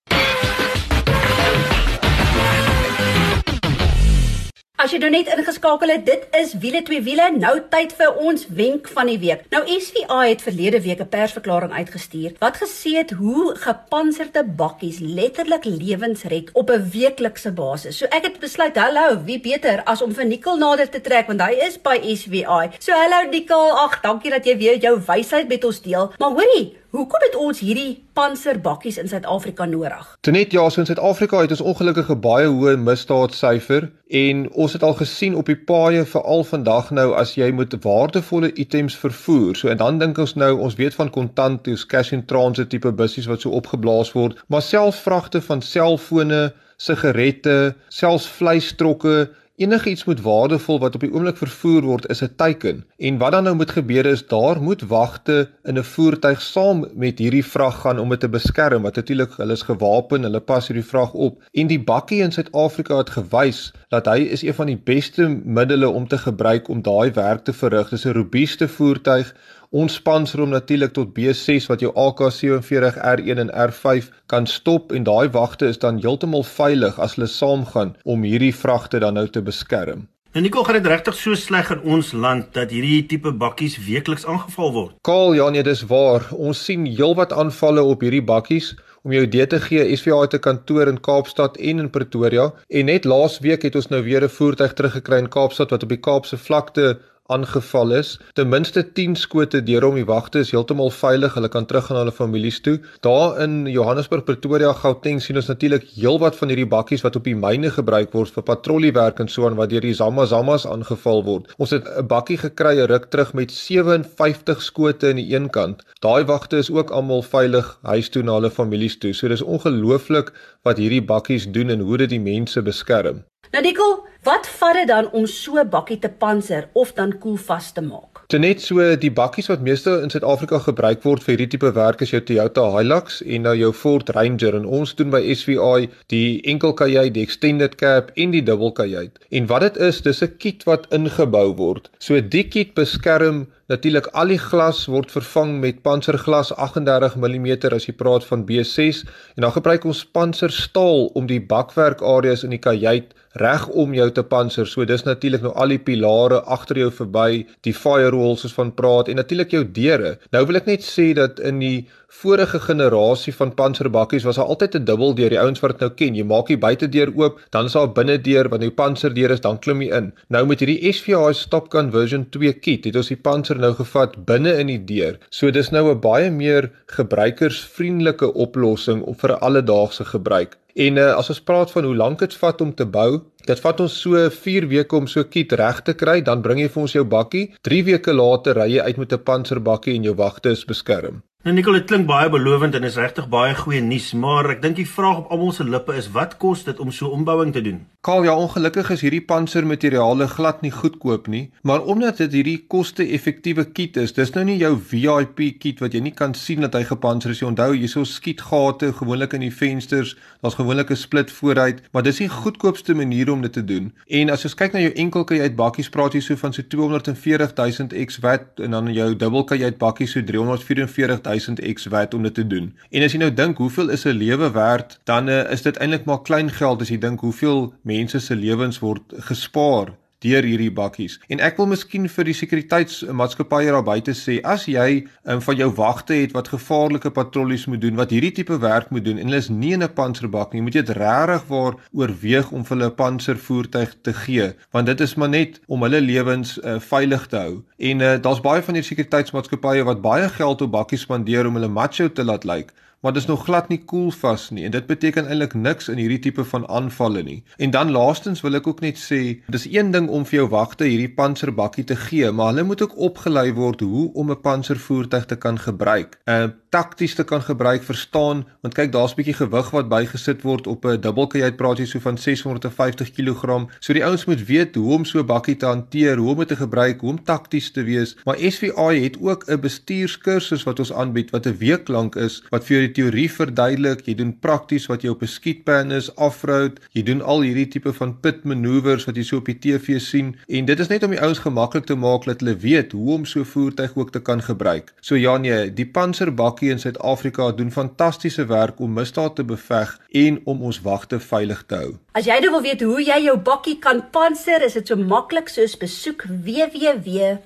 As 4.83 4.91
jy 4.91 4.99
nou 4.99 5.13
net 5.15 5.29
ingeskakel 5.31 5.93
het, 5.93 6.01
dit 6.09 6.23
is 6.35 6.57
wiele 6.59 6.81
twee 6.83 6.99
wiele, 7.07 7.29
nou 7.37 7.53
tyd 7.71 7.93
vir 7.95 8.17
ons 8.19 8.49
wenk 8.59 8.89
van 8.91 9.07
die 9.07 9.21
week. 9.23 9.45
Nou 9.55 9.61
SVA 9.71 10.17
het 10.25 10.43
verlede 10.43 10.81
week 10.83 10.99
'n 10.99 11.07
persverklaring 11.13 11.71
uitgestuur 11.71 12.33
wat 12.41 12.59
gesê 12.59 12.97
het 12.99 13.15
hoe 13.15 13.55
gepantserde 13.55 14.43
bakkies 14.43 14.99
letterlik 14.99 15.65
lewens 15.65 16.25
red 16.25 16.51
op 16.53 16.71
'n 16.71 16.91
weeklikse 16.91 17.53
basis. 17.53 17.99
So 17.99 18.07
ek 18.07 18.25
het 18.25 18.41
besluit, 18.41 18.77
hallo, 18.77 19.23
wie 19.25 19.41
beter 19.41 19.83
as 19.85 20.03
om 20.03 20.15
vir 20.15 20.25
Nicole 20.25 20.59
nader 20.59 20.91
te 20.91 21.01
trek 21.01 21.27
want 21.27 21.41
hy 21.41 21.53
is 21.63 21.79
by 21.79 22.01
SVA. 22.03 22.73
So 22.79 22.93
hallo 22.93 23.31
Nicole, 23.31 23.73
ag, 23.73 24.01
dankie 24.01 24.31
dat 24.31 24.45
jy 24.45 24.57
weer 24.57 24.79
jou 24.79 25.01
wysheid 25.07 25.49
met 25.49 25.65
ons 25.65 25.83
deel. 25.83 26.13
Maar 26.19 26.31
hoorie, 26.31 26.82
Hoekom 26.93 27.23
het 27.25 27.37
ons 27.41 27.61
hierdie 27.65 28.03
panserbakkies 28.13 28.99
in 29.01 29.07
Suid-Afrika 29.09 29.65
nodig? 29.65 30.11
Tenet 30.21 30.53
ja, 30.53 30.67
so 30.69 30.83
in 30.83 30.89
Suid-Afrika 30.91 31.39
het 31.41 31.55
ons 31.55 31.63
ongelukkig 31.71 32.11
'n 32.13 32.21
baie 32.21 32.51
hoë 32.53 32.75
misdaadsyfer 32.77 33.87
en 34.21 34.43
ons 34.53 34.73
het 34.77 34.83
al 34.83 34.93
gesien 34.99 35.35
op 35.35 35.47
die 35.49 35.57
paaie 35.57 36.05
veral 36.05 36.45
vandag 36.45 36.91
nou 36.91 37.15
as 37.17 37.33
jy 37.35 37.49
moet 37.51 37.73
waardevolle 37.81 38.53
items 38.53 38.97
vervoer. 38.97 39.57
So 39.57 39.69
en 39.69 39.77
dan 39.77 39.99
dink 39.99 40.19
ons 40.19 40.35
nou 40.35 40.59
ons 40.59 40.75
weet 40.75 40.95
van 40.95 41.11
kontant, 41.11 41.65
dis 41.65 41.87
cash 41.87 42.13
in 42.13 42.27
transit 42.27 42.69
tipe 42.69 42.93
bussies 42.93 43.27
wat 43.27 43.41
so 43.41 43.51
opgeblaas 43.51 44.13
word, 44.13 44.37
maar 44.49 44.63
selfs 44.63 45.01
vragte 45.01 45.41
van 45.41 45.63
selfone, 45.63 46.53
sigarette, 46.77 47.75
selfs 47.89 48.29
vleistrokke 48.29 49.31
Enige 49.63 49.91
iets 49.91 50.05
moet 50.05 50.21
waardevol 50.21 50.79
wat 50.83 50.95
op 50.95 51.03
die 51.05 51.11
oomblik 51.13 51.37
vervoer 51.39 51.85
word 51.87 52.07
is 52.11 52.23
'n 52.25 52.33
teiken. 52.37 52.85
En 52.99 53.19
wat 53.19 53.33
dan 53.33 53.45
nou 53.45 53.55
moet 53.57 53.71
gebeur 53.71 54.07
is 54.07 54.27
daar 54.27 54.63
moet 54.63 54.83
wagte 54.83 55.51
in 55.63 55.79
'n 55.79 55.85
voertuig 55.85 56.43
saam 56.43 56.87
met 56.95 57.19
hierdie 57.19 57.45
vrag 57.45 57.81
gaan 57.81 57.99
om 57.99 58.09
dit 58.09 58.21
te 58.21 58.29
beskerm. 58.29 58.83
Wat 58.83 58.97
natuurlik 58.97 59.37
hulle 59.37 59.53
is 59.53 59.63
gewapen, 59.63 60.23
hulle 60.23 60.41
pas 60.41 60.67
hierdie 60.69 60.89
vrag 60.89 61.13
op. 61.13 61.43
En 61.53 61.67
die 61.67 61.81
bakkie 61.81 62.23
in 62.23 62.33
Suid-Afrika 62.33 62.97
het 62.97 63.11
gewys 63.11 63.73
dat 63.89 64.07
hy 64.07 64.19
is 64.19 64.43
een 64.43 64.55
van 64.55 64.67
die 64.67 64.81
beste 64.85 65.29
middele 65.45 65.89
om 65.89 66.09
te 66.09 66.19
gebruik 66.19 66.69
om 66.69 66.83
daai 66.83 67.11
werk 67.13 67.45
te 67.45 67.53
verrig. 67.53 67.89
Dis 67.89 68.05
'n 68.05 68.13
robuuste 68.13 68.69
voertuig 68.69 69.35
Ons 69.73 69.95
sponsor 69.97 70.43
hom 70.43 70.51
natuurlik 70.53 70.91
tot 70.93 71.15
B6 71.17 71.65
wat 71.71 71.81
jou 71.81 71.89
AK47R1 71.97 73.39
en 73.41 73.51
R5 73.57 74.11
kan 74.29 74.45
stop 74.45 74.91
en 74.93 75.07
daai 75.09 75.31
wagte 75.33 75.71
is 75.73 75.79
dan 75.81 76.01
heeltemal 76.03 76.45
veilig 76.45 76.99
as 77.01 77.15
hulle 77.17 77.29
saamgaan 77.33 77.95
om 78.05 78.27
hierdie 78.29 78.53
vragte 78.53 79.01
dan 79.01 79.17
nou 79.17 79.25
te 79.33 79.41
beskerm. 79.41 80.05
En 80.37 80.45
Nico 80.45 80.61
gaan 80.65 80.77
dit 80.77 80.91
regtig 80.93 81.17
so 81.17 81.33
sleg 81.41 81.71
in 81.73 81.81
ons 81.89 82.13
land 82.13 82.53
dat 82.53 82.69
hierdie 82.73 83.01
tipe 83.09 83.33
bakkies 83.33 83.79
weekliks 83.87 84.29
aangeval 84.29 84.75
word. 84.77 84.95
Kaal, 85.09 85.33
ja 85.41 85.49
nee, 85.49 85.65
dis 85.65 85.87
waar. 85.89 86.29
Ons 86.37 86.61
sien 86.69 86.85
heelwat 86.85 87.33
aanvalle 87.33 87.81
op 87.81 88.05
hierdie 88.05 88.25
bakkies. 88.29 88.75
Om 89.03 89.17
jou 89.17 89.23
idee 89.25 89.47
te 89.49 89.61
gee, 89.61 89.97
SVA 89.97 90.21
het 90.21 90.35
'n 90.37 90.45
kantoor 90.49 90.89
in 90.89 91.01
Kaapstad 91.01 91.57
en 91.57 91.79
in 91.79 91.91
Pretoria 91.91 92.53
en 92.69 92.85
net 92.87 93.05
laas 93.05 93.39
week 93.41 93.63
het 93.63 93.75
ons 93.75 93.89
nou 93.89 94.03
weer 94.03 94.23
'n 94.23 94.29
voertuig 94.29 94.73
teruggekry 94.73 95.19
in 95.19 95.29
Kaapstad 95.29 95.71
wat 95.71 95.83
op 95.83 95.89
die 95.89 96.01
Kaapse 96.01 96.37
vlakte 96.37 96.99
aangeval 97.31 97.93
is. 97.93 98.19
Ten 98.33 98.49
minste 98.49 98.83
10 98.93 99.15
skote 99.17 99.63
deur 99.63 99.85
om 99.87 99.95
die 99.95 100.07
wagte 100.09 100.43
is 100.43 100.51
heeltemal 100.51 100.91
veilig. 100.91 101.35
Hulle 101.35 101.49
kan 101.53 101.67
teruggaan 101.67 101.97
na 101.97 102.03
hulle 102.05 102.15
families 102.15 102.61
toe. 102.61 102.79
Daar 103.07 103.39
in 103.45 103.67
Johannesburg, 103.71 104.25
Pretoria, 104.25 104.73
Gauteng 104.73 105.23
sien 105.23 105.39
ons 105.39 105.51
natuurlik 105.51 105.87
heelwat 105.95 106.37
van 106.41 106.53
hierdie 106.53 106.69
bakkies 106.69 107.05
wat 107.07 107.17
op 107.17 107.29
die 107.29 107.37
myne 107.39 107.71
gebruik 107.71 108.13
word 108.17 108.35
vir 108.35 108.47
patrolliewerk 108.51 109.23
en 109.23 109.31
so 109.31 109.47
aan 109.47 109.59
wat 109.61 109.71
deur 109.71 109.85
die 109.87 109.95
Zamazamas 109.95 110.67
aangeval 110.67 111.25
word. 111.29 111.53
Ons 111.59 111.71
het 111.77 111.87
'n 111.87 112.07
bakkie 112.07 112.39
gekry 112.39 112.77
'n 112.81 112.91
ruk 112.91 113.11
terug 113.11 113.35
met 113.35 113.51
57 113.51 114.63
skote 114.63 115.09
in 115.09 115.17
die 115.17 115.35
een 115.35 115.51
kant. 115.51 115.83
Daai 116.01 116.25
wagte 116.25 116.57
is 116.57 116.71
ook 116.71 116.91
almal 116.91 117.23
veilig 117.23 117.79
huis 117.83 118.09
toe 118.09 118.23
na 118.23 118.35
hulle 118.35 118.51
families 118.51 118.99
toe. 118.99 119.13
So 119.13 119.29
dis 119.29 119.43
ongelooflik 119.43 120.33
wat 120.63 120.77
hierdie 120.79 121.03
bakkies 121.03 121.51
doen 121.53 121.71
en 121.71 121.81
hoe 121.81 121.97
dit 121.97 122.11
die 122.11 122.21
mense 122.21 122.63
beskerm. 122.63 123.25
Dikkel, 123.51 124.01
Wat 124.23 124.47
vat 124.47 124.77
dit 124.79 124.87
dan 124.87 125.09
om 125.11 125.25
so 125.27 125.59
'n 125.59 125.69
bakkie 125.69 125.99
te 125.99 126.09
panser 126.09 126.69
of 126.73 126.93
dan 126.93 127.19
koelvas 127.19 127.73
te 127.73 127.81
maak? 127.81 128.23
Dit 128.27 128.41
net 128.41 128.61
so 128.61 128.97
die 128.97 129.11
bakkies 129.11 129.47
wat 129.47 129.61
meeste 129.61 129.91
in 130.03 130.11
Suid-Afrika 130.11 130.59
gebruik 130.59 131.03
word 131.03 131.23
vir 131.23 131.33
hierdie 131.33 131.49
tipe 131.49 131.73
werk 131.73 132.01
is 132.01 132.11
jou 132.11 132.21
Toyota 132.21 132.71
Hilux 132.77 133.23
en 133.23 133.43
nou 133.43 133.57
jou 133.57 133.73
Ford 133.73 134.09
Ranger 134.09 134.55
en 134.55 134.65
ons 134.65 134.95
doen 134.95 135.11
by 135.11 135.35
SVI 135.35 135.89
die 136.07 136.41
enkelkajuit, 136.43 137.15
die 137.15 137.23
extended 137.23 137.75
cab 137.75 138.11
en 138.15 138.31
die 138.31 138.43
dubbelkajuit. 138.43 139.19
En 139.31 139.47
wat 139.47 139.61
dit 139.61 139.77
is, 139.77 140.01
dis 140.01 140.23
'n 140.23 140.37
kit 140.39 140.65
wat 140.65 140.87
ingebou 140.91 141.57
word. 141.57 141.91
So 141.99 142.21
die 142.21 142.45
kit 142.49 142.75
beskerm 142.75 143.47
Natuurlik 143.73 144.09
al 144.13 144.29
die 144.29 144.41
glas 144.43 144.83
word 144.91 145.13
vervang 145.15 145.55
met 145.63 145.79
panserglas 145.87 146.51
38 146.61 147.15
mm 147.17 147.47
as 147.73 147.87
jy 147.87 147.95
praat 147.97 148.27
van 148.29 148.43
B6 148.45 149.05
en 149.39 149.47
dan 149.47 149.55
gebruik 149.55 149.87
ons 149.89 150.03
panserstaal 150.05 151.07
om 151.17 151.31
die 151.31 151.41
bakwerk 151.41 152.03
areas 152.05 152.45
in 152.45 152.53
die 152.53 152.61
kajuit 152.61 153.15
reg 153.41 153.65
om 153.73 153.95
jou 153.97 154.11
te 154.13 154.23
panser. 154.23 154.67
So 154.67 154.85
dis 154.85 155.05
natuurlik 155.05 155.43
nou 155.43 155.53
al 155.55 155.75
die 155.75 155.79
pilare 155.79 156.43
agter 156.57 156.79
jou 156.79 156.91
verby, 156.91 157.47
die 157.67 157.75
firewalls 157.75 158.45
soos 158.45 158.55
van 158.57 158.75
praat 158.75 159.09
en 159.09 159.17
natuurlik 159.17 159.51
jou 159.51 159.65
deure. 159.65 160.17
Nou 160.33 160.45
wil 160.47 160.61
ek 160.61 160.71
net 160.71 160.87
sê 160.87 161.13
dat 161.19 161.41
in 161.41 161.59
die 161.63 161.89
vorige 162.13 162.59
generasie 162.61 163.33
van 163.35 163.55
panserbakkies 163.55 164.25
was 164.29 164.37
daar 164.37 164.51
altyd 164.53 164.75
'n 164.77 164.85
dubbel 164.85 165.15
deur 165.15 165.31
die 165.31 165.41
ouens 165.41 165.61
wat 165.61 165.71
dit 165.71 165.81
nou 165.81 165.91
ken. 165.91 166.15
Jy 166.15 166.25
maak 166.25 166.47
die 166.47 166.59
buitedeur 166.59 167.13
oop, 167.17 167.41
dan 167.51 167.65
is 167.65 167.73
daar 167.73 167.89
'n 167.89 167.93
binnedeur 167.93 168.49
wanneer 168.49 168.69
die 168.69 168.81
panserdeur 168.83 169.31
is, 169.31 169.41
dan 169.41 169.59
klim 169.59 169.83
jy 169.83 169.97
in. 169.97 170.13
Nou 170.29 170.47
met 170.47 170.61
hierdie 170.61 170.93
SVI 170.93 171.33
Stop 171.33 171.73
Gun 171.73 171.91
version 171.91 172.27
2 172.31 172.53
kit 172.53 172.85
het 172.85 172.97
ons 172.97 173.09
die 173.09 173.17
panser 173.17 173.59
nou 173.59 173.73
gevat 173.75 174.25
binne 174.25 174.59
in 174.59 174.67
die 174.67 174.85
deur. 174.85 175.19
So 175.31 175.51
dis 175.51 175.71
nou 175.71 175.91
'n 175.91 176.01
baie 176.01 176.31
meer 176.31 176.71
gebruikersvriendelike 176.87 178.35
oplossing 178.35 179.05
vir 179.17 179.39
alledaagse 179.39 180.05
gebruik. 180.05 180.59
En 180.75 180.97
uh, 180.97 181.13
as 181.15 181.29
ons 181.29 181.43
praat 181.45 181.71
van 181.71 181.85
hoe 181.85 181.97
lank 181.97 182.19
dit 182.19 182.35
vat 182.35 182.61
om 182.61 182.75
te 182.75 182.87
bou, 182.87 183.21
dit 183.47 183.61
vat 183.61 183.81
ons 183.81 183.99
so 184.05 184.29
4 184.31 184.69
weke 184.71 184.97
om 184.97 185.07
so 185.07 185.25
kit 185.25 185.53
reg 185.53 185.83
te 185.83 185.95
kry, 185.95 186.21
dan 186.25 186.43
bring 186.43 186.63
jy 186.63 186.71
vir 186.73 186.83
ons 186.83 186.95
jou 186.97 187.05
bakkie. 187.05 187.51
3 187.63 187.83
weke 187.91 188.15
later 188.15 188.63
ry 188.63 188.71
jy 188.77 188.87
uit 188.89 188.99
met 188.99 189.13
'n 189.13 189.25
panserbakkie 189.25 189.95
en 189.97 190.05
jou 190.05 190.15
wagte 190.15 190.51
is 190.51 190.65
beskerm. 190.65 191.23
Nou 191.43 191.51
Nicole, 191.55 191.81
dit 191.81 191.89
klink 191.91 192.05
baie 192.07 192.29
belovend 192.31 192.77
en 192.79 192.85
is 192.87 192.95
regtig 193.01 193.25
baie 193.27 193.57
goeie 193.59 193.81
nuus, 193.83 194.13
maar 194.15 194.47
ek 194.53 194.61
dink 194.63 194.77
die 194.79 194.87
vraag 194.87 195.25
op 195.25 195.33
almal 195.35 195.49
se 195.51 195.65
lippe 195.67 195.97
is 195.99 196.07
wat 196.15 196.37
kos 196.39 196.61
dit 196.69 196.79
om 196.79 196.93
so 196.95 197.09
ombouing 197.11 197.51
te 197.51 197.59
doen? 197.67 197.81
Kaal, 198.07 198.29
ja, 198.29 198.37
ongelukkig 198.39 198.93
is 198.95 199.03
hierdie 199.03 199.25
pansermateriale 199.27 200.29
glad 200.31 200.63
nie 200.63 200.71
goedkoop 200.75 201.27
nie, 201.31 201.49
maar 201.67 201.83
omdat 201.91 202.21
dit 202.23 202.37
hierdie 202.39 202.61
koste-effektiewe 202.71 203.65
kit 203.75 203.99
is, 203.99 204.15
dis 204.15 204.31
nou 204.37 204.45
nie 204.47 204.57
jou 204.61 204.71
VIP 204.93 205.43
kit 205.63 205.83
wat 205.83 205.97
jy 205.99 206.05
nie 206.07 206.13
kan 206.15 206.31
sien 206.39 206.63
dat 206.63 206.79
hy 206.79 206.85
gepanser 206.87 207.35
is 207.35 207.43
nie. 207.43 207.49
Onthou, 207.49 207.69
hierso 207.75 208.05
skietgate 208.07 208.93
gewoonlik 209.01 209.35
in 209.35 209.43
die 209.49 209.51
vensters, 209.51 210.15
daar's 210.47 210.59
gewoonlik 210.61 210.95
'n 210.95 211.03
split 211.03 211.31
vooruit, 211.31 211.83
maar 211.91 212.07
dis 212.07 212.23
die 212.23 212.31
goedkoopste 212.31 212.95
manier 212.95 213.31
om 213.31 213.43
dit 213.43 213.53
te 213.53 213.65
doen. 213.65 213.91
En 214.07 214.31
as 214.31 214.47
jy 214.47 214.55
kyk 214.55 214.73
na 214.73 214.81
jou 214.87 214.95
enkelkajuit 214.95 215.57
bakkies, 215.57 215.91
praat 215.91 216.15
jy 216.15 216.21
so 216.21 216.37
van 216.37 216.53
so 216.53 216.63
240 216.63 217.55
000 217.57 218.07
X 218.07 218.19
watt 218.19 218.61
en 218.61 218.71
dan 218.71 218.95
jou 218.95 219.17
dubbelkajuit 219.17 219.79
bakkies 219.79 220.13
so 220.13 220.23
344 220.23 221.32
1000 221.33 221.65
X 221.75 221.89
wat 221.93 222.15
om 222.15 222.23
dit 222.29 222.35
te 222.35 222.47
doen. 222.47 222.71
En 222.91 223.03
as 223.03 223.17
jy 223.17 223.23
nou 223.23 223.33
dink 223.33 223.59
hoeveel 223.59 223.89
is 223.97 224.05
'n 224.05 224.21
lewe 224.21 224.51
werd, 224.53 225.01
dan 225.05 225.29
uh, 225.29 225.51
is 225.51 225.63
dit 225.63 225.77
eintlik 225.77 226.05
maar 226.05 226.23
klein 226.23 226.51
geld 226.51 226.81
as 226.81 226.89
jy 226.89 226.99
dink 226.99 227.21
hoeveel 227.21 227.73
mense 227.83 228.21
se 228.21 228.37
lewens 228.37 228.79
word 228.79 229.03
gespaar 229.31 229.95
deur 230.23 230.47
hierdie 230.47 230.71
bakkies. 230.73 231.19
En 231.29 231.43
ek 231.45 231.59
wil 231.61 231.69
miskien 231.73 232.09
vir 232.09 232.29
die 232.29 232.37
sekuriteitsmaatskappye 232.37 233.73
daar 233.75 233.87
buite 233.87 234.15
sê, 234.17 234.39
as 234.45 234.67
jy 234.71 235.05
um, 235.25 235.43
van 235.45 235.59
jou 235.59 235.69
wagte 235.79 236.17
het 236.19 236.35
wat 236.37 236.53
gevaarlike 236.53 237.13
patrollies 237.15 237.67
moet 237.71 237.83
doen, 237.85 237.99
wat 238.01 238.15
hierdie 238.15 238.33
tipe 238.39 238.59
werk 238.63 238.91
moet 238.95 239.07
doen 239.07 239.19
en 239.19 239.31
hulle 239.31 239.43
is 239.43 239.51
nie 239.51 239.73
in 239.77 239.83
'n 239.83 239.95
panserbak 239.95 240.53
nie, 240.53 240.63
moet 240.63 240.75
jy 240.75 240.83
dit 240.83 240.97
regtig 240.97 241.49
waar 241.49 241.79
oorweeg 241.93 242.53
om 242.53 242.65
vir 242.65 242.77
hulle 242.77 242.91
'n 242.91 242.99
panservoertuig 243.01 243.97
te 244.03 244.13
gee, 244.13 244.53
want 244.73 244.87
dit 244.87 245.01
is 245.01 245.15
maar 245.17 245.33
net 245.33 245.61
om 245.67 245.83
hulle 245.83 246.01
lewens 246.01 246.59
uh, 246.63 246.79
veilig 246.81 247.27
te 247.27 247.37
hou. 247.37 247.63
En 247.79 248.01
uh, 248.01 248.17
daar's 248.23 248.41
baie 248.41 248.63
van 248.63 248.75
hierdie 248.75 248.91
sekuriteitsmaatskappye 248.95 249.85
wat 249.85 250.03
baie 250.03 250.29
geld 250.29 250.63
op 250.63 250.71
bakkies 250.71 251.05
spandeer 251.07 251.47
om 251.47 251.55
hulle 251.55 251.69
macho 251.69 252.09
te 252.09 252.25
laat 252.25 252.45
lyk. 252.45 252.71
Like 252.73 252.83
maar 253.03 253.13
dis 253.13 253.27
nog 253.27 253.45
glad 253.45 253.69
nie 253.69 253.79
koel 253.79 254.01
cool 254.03 254.11
vas 254.23 254.49
nie 254.51 254.65
en 254.65 254.75
dit 254.75 254.87
beteken 254.87 255.29
eintlik 255.29 255.55
niks 255.55 255.89
in 255.93 256.01
hierdie 256.01 256.21
tipe 256.23 256.45
van 256.45 256.67
aanvalle 256.69 257.23
nie. 257.27 257.43
En 257.57 257.71
dan 257.75 257.91
laastens 257.91 258.41
wil 258.45 258.59
ek 258.59 258.67
ook 258.71 258.81
net 258.85 258.99
sê, 259.01 259.21
dis 259.53 259.67
een 259.71 259.91
ding 259.95 260.09
om 260.09 260.27
vir 260.29 260.43
jou 260.43 260.49
wagte 260.55 260.89
hierdie 260.89 261.11
panserbakkie 261.15 261.85
te 261.89 261.97
gee, 261.97 262.31
maar 262.31 262.53
hulle 262.53 262.67
moet 262.69 262.83
ook 262.87 262.99
opgelei 263.11 263.51
word 263.53 263.81
hoe 263.81 264.09
om 264.15 264.31
'n 264.31 264.41
panservoertuig 264.41 265.27
te 265.27 265.37
kan 265.37 265.59
gebruik. 265.59 266.19
'n 266.27 266.33
uh, 266.33 266.51
takties 266.73 267.15
te 267.15 267.25
kan 267.25 267.43
gebruik, 267.43 267.83
verstaan, 267.85 268.47
want 268.61 268.75
kyk 268.75 268.93
daar's 268.93 269.13
'n 269.13 269.17
bietjie 269.17 269.35
gewig 269.35 269.71
wat 269.71 269.89
bygesit 269.89 270.43
word 270.43 270.67
op 270.67 270.85
'n 270.85 271.01
dubbelkajuit 271.01 271.57
praat 271.57 271.79
jy 271.79 271.85
so 271.85 271.99
van 271.99 272.19
650 272.19 273.13
kg. 273.13 273.69
So 273.81 273.93
die 273.93 274.05
ouens 274.05 274.25
moet 274.25 274.47
weet 274.47 274.75
hoe 274.75 274.93
om 274.93 275.05
so 275.05 275.19
'n 275.19 275.27
bakkie 275.27 275.57
te 275.57 275.67
hanteer, 275.67 276.17
hoe 276.17 276.31
om 276.31 276.39
dit 276.39 276.49
te 276.49 276.57
gebruik, 276.57 277.01
hoe 277.01 277.11
om 277.11 277.25
takties 277.25 277.71
te 277.71 277.83
wees. 277.83 278.17
Maar 278.25 278.37
SVI 278.39 279.03
het 279.03 279.17
ook 279.21 279.45
'n 279.49 279.61
bestuurskursus 279.61 280.63
wat 280.63 280.79
ons 280.79 280.93
aanbied 280.93 281.31
wat 281.31 281.47
'n 281.47 281.57
week 281.59 281.89
lank 281.89 282.17
is 282.17 282.43
wat 282.49 282.65
vir 282.65 282.77
jou 282.77 282.92
teorie 282.93 283.29
verduidelik. 283.31 284.07
Jy 284.07 284.15
doen 284.15 284.39
prakties 284.39 284.87
wat 284.87 285.03
jy 285.03 285.11
op 285.11 285.23
'n 285.23 285.27
skietpan 285.27 285.93
is, 285.93 286.15
afroad. 286.17 286.81
Jy 286.93 287.03
doen 287.03 287.23
al 287.23 287.41
hierdie 287.41 287.69
tipe 287.69 287.93
van 287.93 288.21
pit 288.21 288.45
manoeuvres 288.45 289.05
wat 289.05 289.17
jy 289.17 289.23
so 289.23 289.37
op 289.37 289.47
die 289.47 289.59
TV 289.59 290.01
sien 290.01 290.37
en 290.49 290.65
dit 290.65 290.81
is 290.81 290.89
net 290.89 291.03
om 291.03 291.11
die 291.11 291.21
ouens 291.21 291.39
gemaklik 291.39 291.87
te 291.87 291.95
maak 291.95 292.25
dat 292.25 292.41
hulle 292.41 292.57
weet 292.57 292.93
hoe 292.93 293.13
om 293.13 293.25
so 293.25 293.41
'n 293.41 293.45
voertuig 293.45 293.97
ook 293.97 294.13
te 294.13 294.21
kan 294.21 294.43
gebruik. 294.43 294.95
So 295.01 295.17
ja 295.17 295.37
nee, 295.37 295.73
die 295.73 295.87
panserbakkie 295.87 296.63
bakkie 296.63 296.71
in 296.71 296.79
Suid-Afrika 296.79 297.53
doen 297.53 297.71
fantastiese 297.71 298.47
werk 298.47 298.81
om 298.81 298.93
misdaad 298.93 299.37
te 299.37 299.45
beveg 299.45 300.01
en 300.13 300.41
om 300.45 300.63
ons 300.63 300.81
wagte 300.83 301.19
veilig 301.21 301.65
te 301.67 301.75
hou. 301.75 301.99
As 302.15 302.25
jy 302.27 302.41
nou 302.41 302.51
wil 302.53 302.63
weet 302.63 302.81
hoe 302.83 303.03
jy 303.03 303.25
jou 303.25 303.39
bakkie 303.39 303.79
kan 303.79 304.03
panser, 304.13 304.63
is 304.63 304.75
dit 304.75 304.87
so 304.87 304.97
maklik 304.97 305.49
soos 305.49 305.77
besoek 305.77 306.25
www.svi.co.za. 306.29 307.37